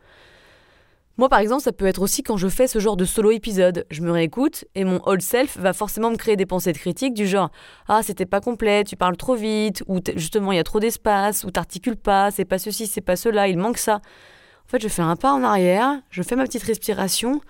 Moi, 1.16 1.29
par 1.29 1.38
exemple, 1.38 1.62
ça 1.62 1.70
peut 1.70 1.87
être 1.87 2.03
aussi 2.03 2.24
quand 2.24 2.37
je 2.37 2.48
fais 2.48 2.66
ce 2.66 2.81
genre 2.81 2.96
de 2.96 3.05
solo 3.05 3.31
épisode. 3.31 3.87
Je 3.88 4.03
me 4.03 4.11
réécoute 4.11 4.64
et 4.74 4.83
mon 4.83 5.00
old 5.07 5.22
self 5.22 5.57
va 5.59 5.72
forcément 5.72 6.11
me 6.11 6.16
créer 6.16 6.35
des 6.35 6.44
pensées 6.44 6.72
de 6.72 6.79
critique 6.79 7.14
du 7.14 7.29
genre 7.29 7.53
Ah, 7.87 8.00
c'était 8.03 8.27
pas 8.27 8.40
complet, 8.40 8.83
tu 8.83 8.96
parles 8.96 9.16
trop 9.16 9.37
vite, 9.37 9.85
ou 9.87 10.00
justement 10.16 10.50
il 10.50 10.57
y 10.57 10.59
a 10.59 10.64
trop 10.64 10.81
d'espace, 10.81 11.44
ou 11.44 11.53
t'articules 11.53 11.94
pas, 11.96 12.33
c'est 12.33 12.44
pas 12.44 12.59
ceci, 12.59 12.88
c'est 12.88 13.00
pas 13.00 13.14
cela, 13.14 13.46
il 13.46 13.59
manque 13.59 13.79
ça. 13.79 14.00
En 14.66 14.68
fait, 14.68 14.83
je 14.83 14.88
fais 14.88 15.03
un 15.03 15.14
pas 15.14 15.33
en 15.33 15.44
arrière, 15.44 16.00
je 16.11 16.24
fais 16.24 16.35
ma 16.35 16.46
petite 16.46 16.64
respiration, 16.64 17.40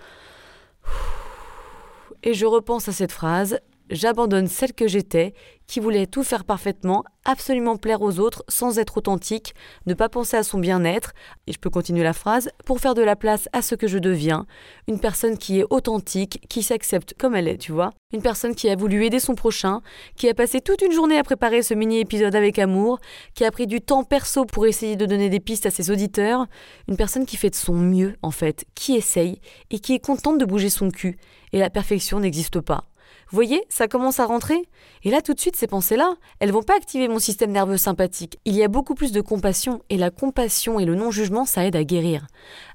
et 2.21 2.35
je 2.35 2.45
repense 2.45 2.87
à 2.87 2.91
cette 2.91 3.11
phrase 3.11 3.57
J'abandonne 3.91 4.47
celle 4.47 4.73
que 4.73 4.87
j'étais, 4.87 5.35
qui 5.67 5.79
voulait 5.79 6.07
tout 6.07 6.23
faire 6.23 6.43
parfaitement, 6.43 7.03
absolument 7.23 7.77
plaire 7.77 8.01
aux 8.01 8.19
autres 8.19 8.43
sans 8.47 8.79
être 8.79 8.97
authentique, 8.97 9.53
ne 9.85 9.93
pas 9.93 10.09
penser 10.09 10.37
à 10.37 10.41
son 10.41 10.57
bien-être, 10.57 11.13
et 11.45 11.53
je 11.53 11.59
peux 11.59 11.69
continuer 11.69 12.01
la 12.01 12.13
phrase, 12.13 12.49
pour 12.65 12.79
faire 12.79 12.95
de 12.95 13.03
la 13.03 13.15
place 13.15 13.47
à 13.53 13.61
ce 13.61 13.75
que 13.75 13.87
je 13.87 13.99
deviens, 13.99 14.47
une 14.87 14.99
personne 14.99 15.37
qui 15.37 15.59
est 15.59 15.65
authentique, 15.69 16.43
qui 16.49 16.63
s'accepte 16.63 17.13
comme 17.19 17.35
elle 17.35 17.47
est, 17.47 17.59
tu 17.59 17.73
vois, 17.73 17.91
une 18.11 18.23
personne 18.23 18.55
qui 18.55 18.69
a 18.69 18.75
voulu 18.75 19.05
aider 19.05 19.19
son 19.19 19.35
prochain, 19.35 19.81
qui 20.15 20.27
a 20.29 20.33
passé 20.33 20.61
toute 20.61 20.81
une 20.81 20.91
journée 20.91 21.19
à 21.19 21.23
préparer 21.23 21.61
ce 21.61 21.75
mini-épisode 21.75 22.35
avec 22.35 22.57
amour, 22.57 22.99
qui 23.35 23.45
a 23.45 23.51
pris 23.51 23.67
du 23.67 23.81
temps 23.81 24.03
perso 24.03 24.45
pour 24.45 24.65
essayer 24.65 24.95
de 24.95 25.05
donner 25.05 25.29
des 25.29 25.39
pistes 25.39 25.67
à 25.67 25.71
ses 25.71 25.91
auditeurs, 25.91 26.47
une 26.87 26.97
personne 26.97 27.27
qui 27.27 27.37
fait 27.37 27.51
de 27.51 27.55
son 27.55 27.75
mieux, 27.75 28.15
en 28.23 28.31
fait, 28.31 28.65
qui 28.73 28.95
essaye, 28.95 29.41
et 29.69 29.77
qui 29.77 29.93
est 29.93 30.03
contente 30.03 30.39
de 30.39 30.45
bouger 30.45 30.71
son 30.71 30.89
cul, 30.89 31.19
et 31.53 31.59
la 31.59 31.69
perfection 31.69 32.19
n'existe 32.19 32.61
pas. 32.61 32.85
Vous 33.29 33.35
voyez, 33.35 33.63
ça 33.69 33.87
commence 33.87 34.19
à 34.19 34.25
rentrer. 34.25 34.61
Et 35.03 35.09
là, 35.09 35.21
tout 35.21 35.33
de 35.33 35.39
suite, 35.39 35.55
ces 35.55 35.67
pensées-là, 35.67 36.15
elles 36.39 36.51
vont 36.51 36.63
pas 36.63 36.75
activer 36.75 37.07
mon 37.07 37.19
système 37.19 37.51
nerveux 37.51 37.77
sympathique. 37.77 38.39
Il 38.45 38.55
y 38.55 38.63
a 38.63 38.67
beaucoup 38.67 38.95
plus 38.95 39.11
de 39.11 39.21
compassion, 39.21 39.81
et 39.89 39.97
la 39.97 40.11
compassion 40.11 40.79
et 40.79 40.85
le 40.85 40.95
non-jugement, 40.95 41.45
ça 41.45 41.65
aide 41.65 41.75
à 41.75 41.83
guérir. 41.83 42.27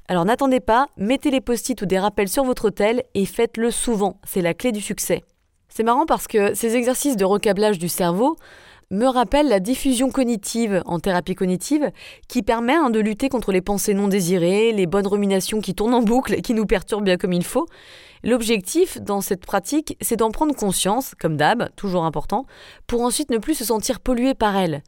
Alors 0.08 0.24
n'attendez 0.24 0.60
pas, 0.60 0.88
mettez 0.96 1.30
les 1.30 1.40
post-it 1.40 1.80
ou 1.80 1.86
des 1.86 1.98
rappels 1.98 2.28
sur 2.28 2.44
votre 2.44 2.66
hôtel 2.66 3.04
et 3.14 3.26
faites-le 3.26 3.70
souvent. 3.70 4.20
C'est 4.26 4.42
la 4.42 4.54
clé 4.54 4.72
du 4.72 4.80
succès. 4.80 5.22
C'est 5.68 5.84
marrant 5.84 6.04
parce 6.04 6.26
que 6.26 6.54
ces 6.54 6.74
exercices 6.74 7.16
de 7.16 7.24
recablage 7.24 7.78
du 7.78 7.88
cerveau, 7.88 8.36
me 8.92 9.06
rappellent 9.06 9.48
la 9.48 9.60
diffusion 9.60 10.10
cognitive 10.10 10.82
en 10.84 10.98
thérapie 10.98 11.36
cognitive 11.36 11.92
qui 12.26 12.42
permet 12.42 12.74
hein, 12.74 12.90
de 12.90 12.98
lutter 12.98 13.28
contre 13.28 13.52
les 13.52 13.60
pensées 13.60 13.94
non 13.94 14.08
désirées, 14.08 14.72
les 14.72 14.86
bonnes 14.86 15.06
ruminations 15.06 15.60
qui 15.60 15.74
tournent 15.74 15.94
en 15.94 16.02
boucle 16.02 16.34
et 16.34 16.42
qui 16.42 16.54
nous 16.54 16.66
perturbent 16.66 17.04
bien 17.04 17.16
comme 17.16 17.32
il 17.32 17.44
faut. 17.44 17.68
L'objectif 18.22 19.00
dans 19.00 19.20
cette 19.20 19.46
pratique, 19.46 19.96
c'est 20.00 20.16
d'en 20.16 20.30
prendre 20.30 20.54
conscience, 20.54 21.14
comme 21.18 21.36
d'hab, 21.36 21.74
toujours 21.74 22.04
important, 22.04 22.44
pour 22.86 23.00
ensuite 23.00 23.30
ne 23.30 23.38
plus 23.38 23.54
se 23.54 23.64
sentir 23.64 24.00
pollué 24.00 24.34
par 24.34 24.56
elles. 24.56 24.82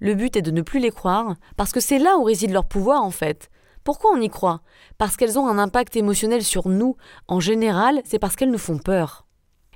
Le 0.00 0.14
but 0.14 0.36
est 0.36 0.42
de 0.42 0.50
ne 0.50 0.60
plus 0.60 0.80
les 0.80 0.90
croire, 0.90 1.34
parce 1.56 1.72
que 1.72 1.80
c'est 1.80 1.98
là 1.98 2.18
où 2.18 2.24
réside 2.24 2.50
leur 2.50 2.66
pouvoir 2.66 3.02
en 3.02 3.10
fait. 3.10 3.48
Pourquoi 3.84 4.10
on 4.14 4.20
y 4.20 4.28
croit? 4.28 4.60
Parce 4.98 5.16
qu'elles 5.16 5.38
ont 5.38 5.46
un 5.46 5.58
impact 5.58 5.96
émotionnel 5.96 6.42
sur 6.42 6.68
nous. 6.68 6.96
En 7.28 7.40
général, 7.40 8.00
c'est 8.04 8.18
parce 8.18 8.36
qu'elles 8.36 8.50
nous 8.50 8.58
font 8.58 8.78
peur. 8.78 9.26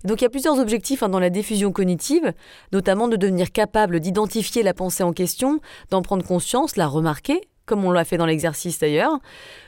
Donc 0.05 0.21
il 0.21 0.25
y 0.25 0.27
a 0.27 0.31
plusieurs 0.31 0.59
objectifs 0.59 1.03
hein, 1.03 1.09
dans 1.09 1.19
la 1.19 1.31
diffusion 1.31 1.73
cognitive, 1.73 2.33
notamment 2.73 3.09
de 3.09 3.17
devenir 3.17 3.53
capable 3.53 4.01
d'identifier 4.01 4.63
la 4.63 4.75
pensée 4.75 5.03
en 5.03 5.13
question, 5.13 5.61
d'en 5.91 6.03
prendre 6.03 6.25
conscience, 6.25 6.77
la 6.77 6.87
remarquer, 6.87 7.41
comme 7.69 7.85
on 7.85 7.93
l'a 7.93 8.05
fait 8.05 8.17
dans 8.17 8.27
l'exercice 8.27 8.79
d'ailleurs, 8.79 9.19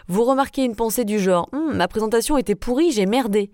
vous 0.08 0.24
remarquez 0.24 0.64
une 0.64 0.74
pensée 0.74 1.04
du 1.04 1.20
genre 1.20 1.48
hum, 1.52 1.76
Ma 1.76 1.86
présentation 1.86 2.36
était 2.36 2.56
pourrie, 2.56 2.90
j'ai 2.90 3.06
merdé. 3.06 3.50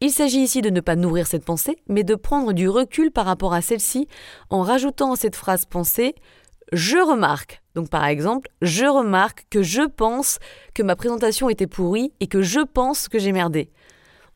Il 0.00 0.10
s'agit 0.10 0.40
ici 0.40 0.60
de 0.60 0.70
ne 0.70 0.80
pas 0.80 0.96
nourrir 0.96 1.26
cette 1.26 1.44
pensée, 1.44 1.78
mais 1.88 2.02
de 2.02 2.14
prendre 2.14 2.52
du 2.52 2.68
recul 2.68 3.10
par 3.10 3.24
rapport 3.24 3.54
à 3.54 3.62
celle-ci 3.62 4.08
en 4.50 4.62
rajoutant 4.62 5.12
à 5.12 5.16
cette 5.16 5.36
phrase 5.36 5.64
pensée 5.64 6.14
Je 6.72 6.98
remarque. 6.98 7.62
Donc 7.74 7.88
par 7.88 8.04
exemple, 8.04 8.50
je 8.60 8.84
remarque 8.84 9.46
que 9.48 9.62
je 9.62 9.82
pense 9.82 10.38
que 10.74 10.82
ma 10.82 10.96
présentation 10.96 11.48
était 11.48 11.66
pourrie 11.66 12.12
et 12.20 12.26
que 12.26 12.42
je 12.42 12.60
pense 12.60 13.08
que 13.08 13.18
j'ai 13.18 13.32
merdé. 13.32 13.70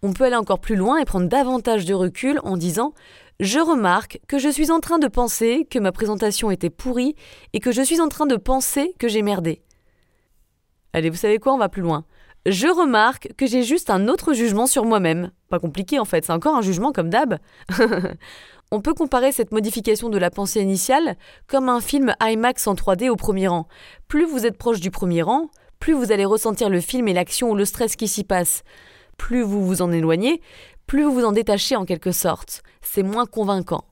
On 0.02 0.12
peut 0.12 0.24
aller 0.24 0.36
encore 0.36 0.60
plus 0.60 0.76
loin 0.76 0.98
et 0.98 1.04
prendre 1.04 1.28
davantage 1.28 1.84
de 1.84 1.92
recul 1.92 2.40
en 2.44 2.56
disant 2.56 2.94
je 3.40 3.60
remarque 3.60 4.20
que 4.26 4.38
je 4.38 4.48
suis 4.48 4.70
en 4.70 4.80
train 4.80 4.98
de 4.98 5.06
penser 5.08 5.66
que 5.70 5.78
ma 5.78 5.92
présentation 5.92 6.50
était 6.50 6.70
pourrie 6.70 7.14
et 7.52 7.60
que 7.60 7.72
je 7.72 7.82
suis 7.82 8.00
en 8.00 8.08
train 8.08 8.26
de 8.26 8.36
penser 8.36 8.94
que 8.98 9.08
j'ai 9.08 9.22
merdé. 9.22 9.62
Allez, 10.92 11.10
vous 11.10 11.16
savez 11.16 11.38
quoi, 11.38 11.54
on 11.54 11.58
va 11.58 11.68
plus 11.68 11.82
loin. 11.82 12.04
je 12.46 12.66
remarque 12.66 13.28
que 13.36 13.46
j'ai 13.46 13.62
juste 13.62 13.90
un 13.90 14.08
autre 14.08 14.32
jugement 14.32 14.66
sur 14.66 14.84
moi-même. 14.84 15.30
Pas 15.48 15.60
compliqué 15.60 15.98
en 15.98 16.04
fait, 16.04 16.24
c'est 16.24 16.32
encore 16.32 16.56
un 16.56 16.62
jugement 16.62 16.92
comme 16.92 17.10
d'hab. 17.10 17.38
On 18.70 18.82
peut 18.82 18.92
comparer 18.92 19.32
cette 19.32 19.50
modification 19.52 20.10
de 20.10 20.18
la 20.18 20.30
pensée 20.30 20.60
initiale 20.60 21.16
comme 21.46 21.70
un 21.70 21.80
film 21.80 22.14
IMAX 22.20 22.66
en 22.66 22.74
3D 22.74 23.08
au 23.08 23.16
premier 23.16 23.48
rang. 23.48 23.66
Plus 24.08 24.26
vous 24.26 24.44
êtes 24.44 24.58
proche 24.58 24.80
du 24.80 24.90
premier 24.90 25.22
rang, 25.22 25.48
plus 25.80 25.94
vous 25.94 26.12
allez 26.12 26.26
ressentir 26.26 26.68
le 26.68 26.80
film 26.80 27.08
et 27.08 27.14
l'action 27.14 27.50
ou 27.50 27.54
le 27.54 27.64
stress 27.64 27.96
qui 27.96 28.08
s'y 28.08 28.24
passe. 28.24 28.64
Plus 29.16 29.40
vous 29.42 29.66
vous 29.66 29.80
en 29.80 29.90
éloignez, 29.90 30.42
plus 30.88 31.04
vous 31.04 31.12
vous 31.12 31.24
en 31.24 31.32
détachez 31.32 31.76
en 31.76 31.84
quelque 31.84 32.12
sorte. 32.12 32.62
C'est 32.80 33.02
moins 33.02 33.26
convaincant. 33.26 33.84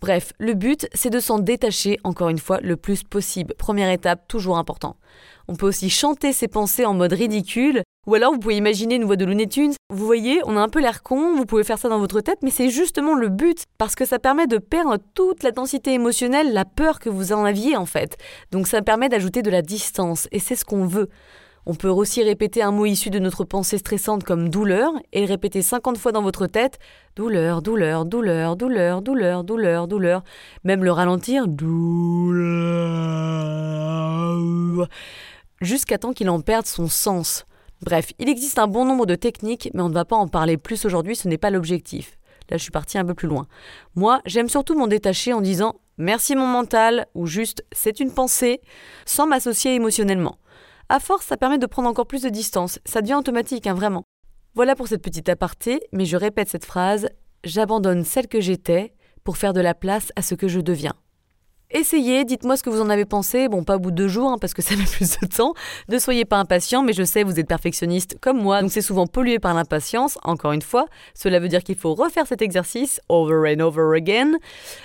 Bref, 0.00 0.32
le 0.38 0.54
but, 0.54 0.88
c'est 0.92 1.10
de 1.10 1.20
s'en 1.20 1.38
détacher, 1.38 1.98
encore 2.04 2.28
une 2.28 2.38
fois, 2.38 2.58
le 2.60 2.76
plus 2.76 3.04
possible. 3.04 3.54
Première 3.56 3.90
étape, 3.90 4.26
toujours 4.28 4.58
important. 4.58 4.96
On 5.46 5.54
peut 5.54 5.66
aussi 5.66 5.90
chanter 5.90 6.32
ses 6.32 6.48
pensées 6.48 6.84
en 6.84 6.94
mode 6.94 7.12
ridicule, 7.12 7.82
ou 8.06 8.14
alors 8.14 8.32
vous 8.32 8.38
pouvez 8.38 8.56
imaginer 8.56 8.96
une 8.96 9.04
voix 9.04 9.16
de 9.16 9.24
Looney 9.24 9.46
Tunes. 9.46 9.74
Vous 9.90 10.06
voyez, 10.06 10.40
on 10.44 10.56
a 10.56 10.60
un 10.60 10.68
peu 10.68 10.80
l'air 10.80 11.02
con, 11.02 11.36
vous 11.36 11.46
pouvez 11.46 11.64
faire 11.64 11.78
ça 11.78 11.88
dans 11.88 12.00
votre 12.00 12.20
tête, 12.20 12.38
mais 12.42 12.50
c'est 12.50 12.68
justement 12.68 13.14
le 13.14 13.28
but, 13.28 13.64
parce 13.76 13.94
que 13.94 14.04
ça 14.04 14.18
permet 14.18 14.46
de 14.46 14.58
perdre 14.58 14.98
toute 15.14 15.44
la 15.44 15.52
densité 15.52 15.92
émotionnelle, 15.92 16.52
la 16.52 16.64
peur 16.64 16.98
que 16.98 17.10
vous 17.10 17.32
en 17.32 17.44
aviez 17.44 17.76
en 17.76 17.86
fait. 17.86 18.16
Donc 18.50 18.66
ça 18.66 18.82
permet 18.82 19.08
d'ajouter 19.08 19.42
de 19.42 19.50
la 19.50 19.62
distance, 19.62 20.28
et 20.32 20.40
c'est 20.40 20.56
ce 20.56 20.64
qu'on 20.64 20.84
veut. 20.84 21.08
On 21.70 21.74
peut 21.74 21.90
aussi 21.90 22.22
répéter 22.22 22.62
un 22.62 22.70
mot 22.70 22.86
issu 22.86 23.10
de 23.10 23.18
notre 23.18 23.44
pensée 23.44 23.76
stressante 23.76 24.24
comme 24.24 24.48
douleur 24.48 24.90
et 25.12 25.20
le 25.20 25.26
répéter 25.26 25.60
50 25.60 25.98
fois 25.98 26.12
dans 26.12 26.22
votre 26.22 26.46
tête. 26.46 26.78
Douleur, 27.14 27.60
douleur, 27.60 28.06
douleur, 28.06 28.56
douleur, 28.56 29.02
douleur, 29.02 29.44
douleur, 29.44 29.86
douleur. 29.86 30.24
Même 30.64 30.82
le 30.82 30.90
ralentir. 30.90 31.46
Douleur. 31.46 32.48
Jusqu'à 35.60 35.98
temps 35.98 36.14
qu'il 36.14 36.30
en 36.30 36.40
perde 36.40 36.64
son 36.64 36.88
sens. 36.88 37.44
Bref, 37.82 38.12
il 38.18 38.30
existe 38.30 38.58
un 38.58 38.66
bon 38.66 38.86
nombre 38.86 39.04
de 39.04 39.14
techniques, 39.14 39.68
mais 39.74 39.82
on 39.82 39.90
ne 39.90 39.94
va 39.94 40.06
pas 40.06 40.16
en 40.16 40.26
parler 40.26 40.56
plus 40.56 40.86
aujourd'hui, 40.86 41.16
ce 41.16 41.28
n'est 41.28 41.36
pas 41.36 41.50
l'objectif. 41.50 42.18
Là, 42.48 42.56
je 42.56 42.62
suis 42.62 42.72
partie 42.72 42.96
un 42.96 43.04
peu 43.04 43.12
plus 43.12 43.28
loin. 43.28 43.46
Moi, 43.94 44.22
j'aime 44.24 44.48
surtout 44.48 44.74
m'en 44.74 44.86
détacher 44.86 45.34
en 45.34 45.42
disant 45.42 45.74
merci 45.98 46.34
mon 46.34 46.46
mental 46.46 47.08
ou 47.12 47.26
juste 47.26 47.62
c'est 47.72 48.00
une 48.00 48.14
pensée, 48.14 48.62
sans 49.04 49.26
m'associer 49.26 49.74
émotionnellement. 49.74 50.38
À 50.90 51.00
force, 51.00 51.26
ça 51.26 51.36
permet 51.36 51.58
de 51.58 51.66
prendre 51.66 51.88
encore 51.88 52.06
plus 52.06 52.22
de 52.22 52.30
distance. 52.30 52.78
Ça 52.86 53.02
devient 53.02 53.14
automatique, 53.14 53.66
hein, 53.66 53.74
vraiment. 53.74 54.04
Voilà 54.54 54.74
pour 54.74 54.88
cette 54.88 55.02
petite 55.02 55.28
aparté, 55.28 55.80
mais 55.92 56.06
je 56.06 56.16
répète 56.16 56.48
cette 56.48 56.64
phrase 56.64 57.08
j'abandonne 57.44 58.04
celle 58.04 58.28
que 58.28 58.40
j'étais 58.40 58.94
pour 59.24 59.36
faire 59.36 59.52
de 59.52 59.60
la 59.60 59.74
place 59.74 60.12
à 60.16 60.22
ce 60.22 60.34
que 60.34 60.48
je 60.48 60.60
deviens. 60.60 60.94
Essayez, 61.70 62.24
dites-moi 62.24 62.56
ce 62.56 62.62
que 62.62 62.70
vous 62.70 62.80
en 62.80 62.88
avez 62.88 63.04
pensé. 63.04 63.46
Bon, 63.46 63.62
pas 63.62 63.76
au 63.76 63.78
bout 63.78 63.90
de 63.90 63.96
deux 63.96 64.08
jours, 64.08 64.30
hein, 64.30 64.38
parce 64.40 64.54
que 64.54 64.62
ça 64.62 64.74
met 64.78 64.84
plus 64.84 65.18
de 65.20 65.26
temps. 65.26 65.52
Ne 65.90 65.98
soyez 65.98 66.24
pas 66.24 66.38
impatient, 66.38 66.82
mais 66.82 66.94
je 66.94 67.02
sais, 67.02 67.22
vous 67.24 67.38
êtes 67.38 67.46
perfectionniste 67.46 68.16
comme 68.22 68.40
moi, 68.40 68.62
donc 68.62 68.72
c'est 68.72 68.80
souvent 68.80 69.06
pollué 69.06 69.38
par 69.38 69.52
l'impatience. 69.52 70.16
Encore 70.24 70.52
une 70.52 70.62
fois, 70.62 70.86
cela 71.12 71.40
veut 71.40 71.48
dire 71.48 71.62
qu'il 71.62 71.76
faut 71.76 71.92
refaire 71.92 72.26
cet 72.26 72.40
exercice 72.40 73.02
over 73.10 73.54
and 73.54 73.60
over 73.60 73.94
again. 73.94 74.38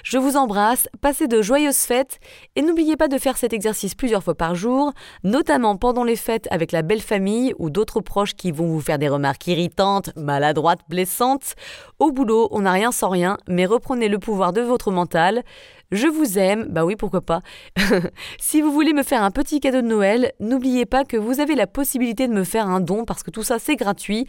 Je 0.03 0.17
vous 0.17 0.35
embrasse, 0.35 0.89
passez 0.99 1.29
de 1.29 1.41
joyeuses 1.41 1.77
fêtes, 1.77 2.19
et 2.57 2.61
n'oubliez 2.61 2.97
pas 2.97 3.07
de 3.07 3.17
faire 3.17 3.37
cet 3.37 3.53
exercice 3.53 3.95
plusieurs 3.95 4.21
fois 4.21 4.35
par 4.35 4.53
jour, 4.53 4.91
notamment 5.23 5.77
pendant 5.77 6.03
les 6.03 6.17
fêtes 6.17 6.49
avec 6.51 6.73
la 6.73 6.81
belle 6.81 7.01
famille 7.01 7.53
ou 7.59 7.69
d'autres 7.69 8.01
proches 8.01 8.33
qui 8.33 8.51
vont 8.51 8.67
vous 8.67 8.81
faire 8.81 8.99
des 8.99 9.07
remarques 9.07 9.47
irritantes, 9.47 10.09
maladroites, 10.17 10.81
blessantes. 10.89 11.55
Au 11.99 12.11
boulot, 12.11 12.49
on 12.51 12.63
n'a 12.63 12.73
rien 12.73 12.91
sans 12.91 13.07
rien, 13.07 13.37
mais 13.47 13.65
reprenez 13.65 14.09
le 14.09 14.19
pouvoir 14.19 14.51
de 14.51 14.59
votre 14.59 14.91
mental. 14.91 15.43
Je 15.91 16.07
vous 16.07 16.39
aime, 16.39 16.67
bah 16.69 16.85
oui, 16.85 16.95
pourquoi 16.95 17.21
pas. 17.21 17.41
si 18.39 18.61
vous 18.61 18.71
voulez 18.71 18.93
me 18.93 19.03
faire 19.03 19.23
un 19.23 19.31
petit 19.31 19.59
cadeau 19.59 19.81
de 19.81 19.87
Noël, 19.87 20.33
n'oubliez 20.39 20.85
pas 20.85 21.03
que 21.03 21.17
vous 21.17 21.39
avez 21.39 21.55
la 21.55 21.67
possibilité 21.67 22.27
de 22.27 22.33
me 22.33 22.43
faire 22.43 22.67
un 22.67 22.79
don 22.79 23.05
parce 23.05 23.23
que 23.23 23.31
tout 23.31 23.43
ça 23.43 23.59
c'est 23.59 23.75
gratuit. 23.75 24.25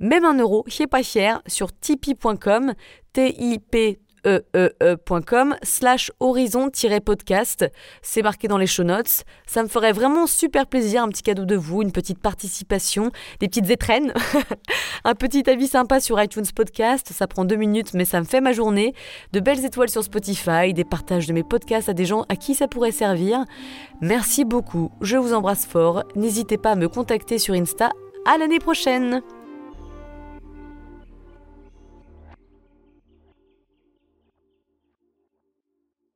Même 0.00 0.24
un 0.24 0.38
euro, 0.38 0.64
c'est 0.66 0.86
pas 0.86 1.02
cher, 1.02 1.42
sur 1.46 1.72
tipeee.com, 1.78 2.74
T-I-P 3.12 4.00
eee.com 4.26 5.56
slash 5.62 6.10
horizon-podcast. 6.20 7.70
C'est 8.02 8.22
marqué 8.22 8.48
dans 8.48 8.58
les 8.58 8.66
show 8.66 8.82
notes. 8.82 9.24
Ça 9.46 9.62
me 9.62 9.68
ferait 9.68 9.92
vraiment 9.92 10.26
super 10.26 10.66
plaisir, 10.66 11.02
un 11.02 11.08
petit 11.08 11.22
cadeau 11.22 11.44
de 11.44 11.56
vous, 11.56 11.82
une 11.82 11.92
petite 11.92 12.18
participation, 12.18 13.10
des 13.40 13.48
petites 13.48 13.70
étrennes, 13.70 14.12
un 15.04 15.14
petit 15.14 15.48
avis 15.48 15.68
sympa 15.68 16.00
sur 16.00 16.20
iTunes 16.22 16.44
Podcast. 16.54 17.12
Ça 17.12 17.26
prend 17.26 17.44
deux 17.44 17.56
minutes, 17.56 17.94
mais 17.94 18.04
ça 18.04 18.20
me 18.20 18.26
fait 18.26 18.40
ma 18.40 18.52
journée. 18.52 18.94
De 19.32 19.40
belles 19.40 19.64
étoiles 19.64 19.90
sur 19.90 20.02
Spotify, 20.02 20.74
des 20.74 20.84
partages 20.84 21.26
de 21.26 21.32
mes 21.32 21.44
podcasts 21.44 21.88
à 21.88 21.94
des 21.94 22.04
gens 22.04 22.24
à 22.28 22.36
qui 22.36 22.54
ça 22.54 22.68
pourrait 22.68 22.92
servir. 22.92 23.44
Merci 24.00 24.44
beaucoup, 24.44 24.90
je 25.00 25.16
vous 25.16 25.32
embrasse 25.32 25.66
fort. 25.66 26.02
N'hésitez 26.14 26.58
pas 26.58 26.72
à 26.72 26.76
me 26.76 26.88
contacter 26.88 27.38
sur 27.38 27.54
Insta. 27.54 27.90
À 28.26 28.38
l'année 28.38 28.58
prochaine! 28.58 29.22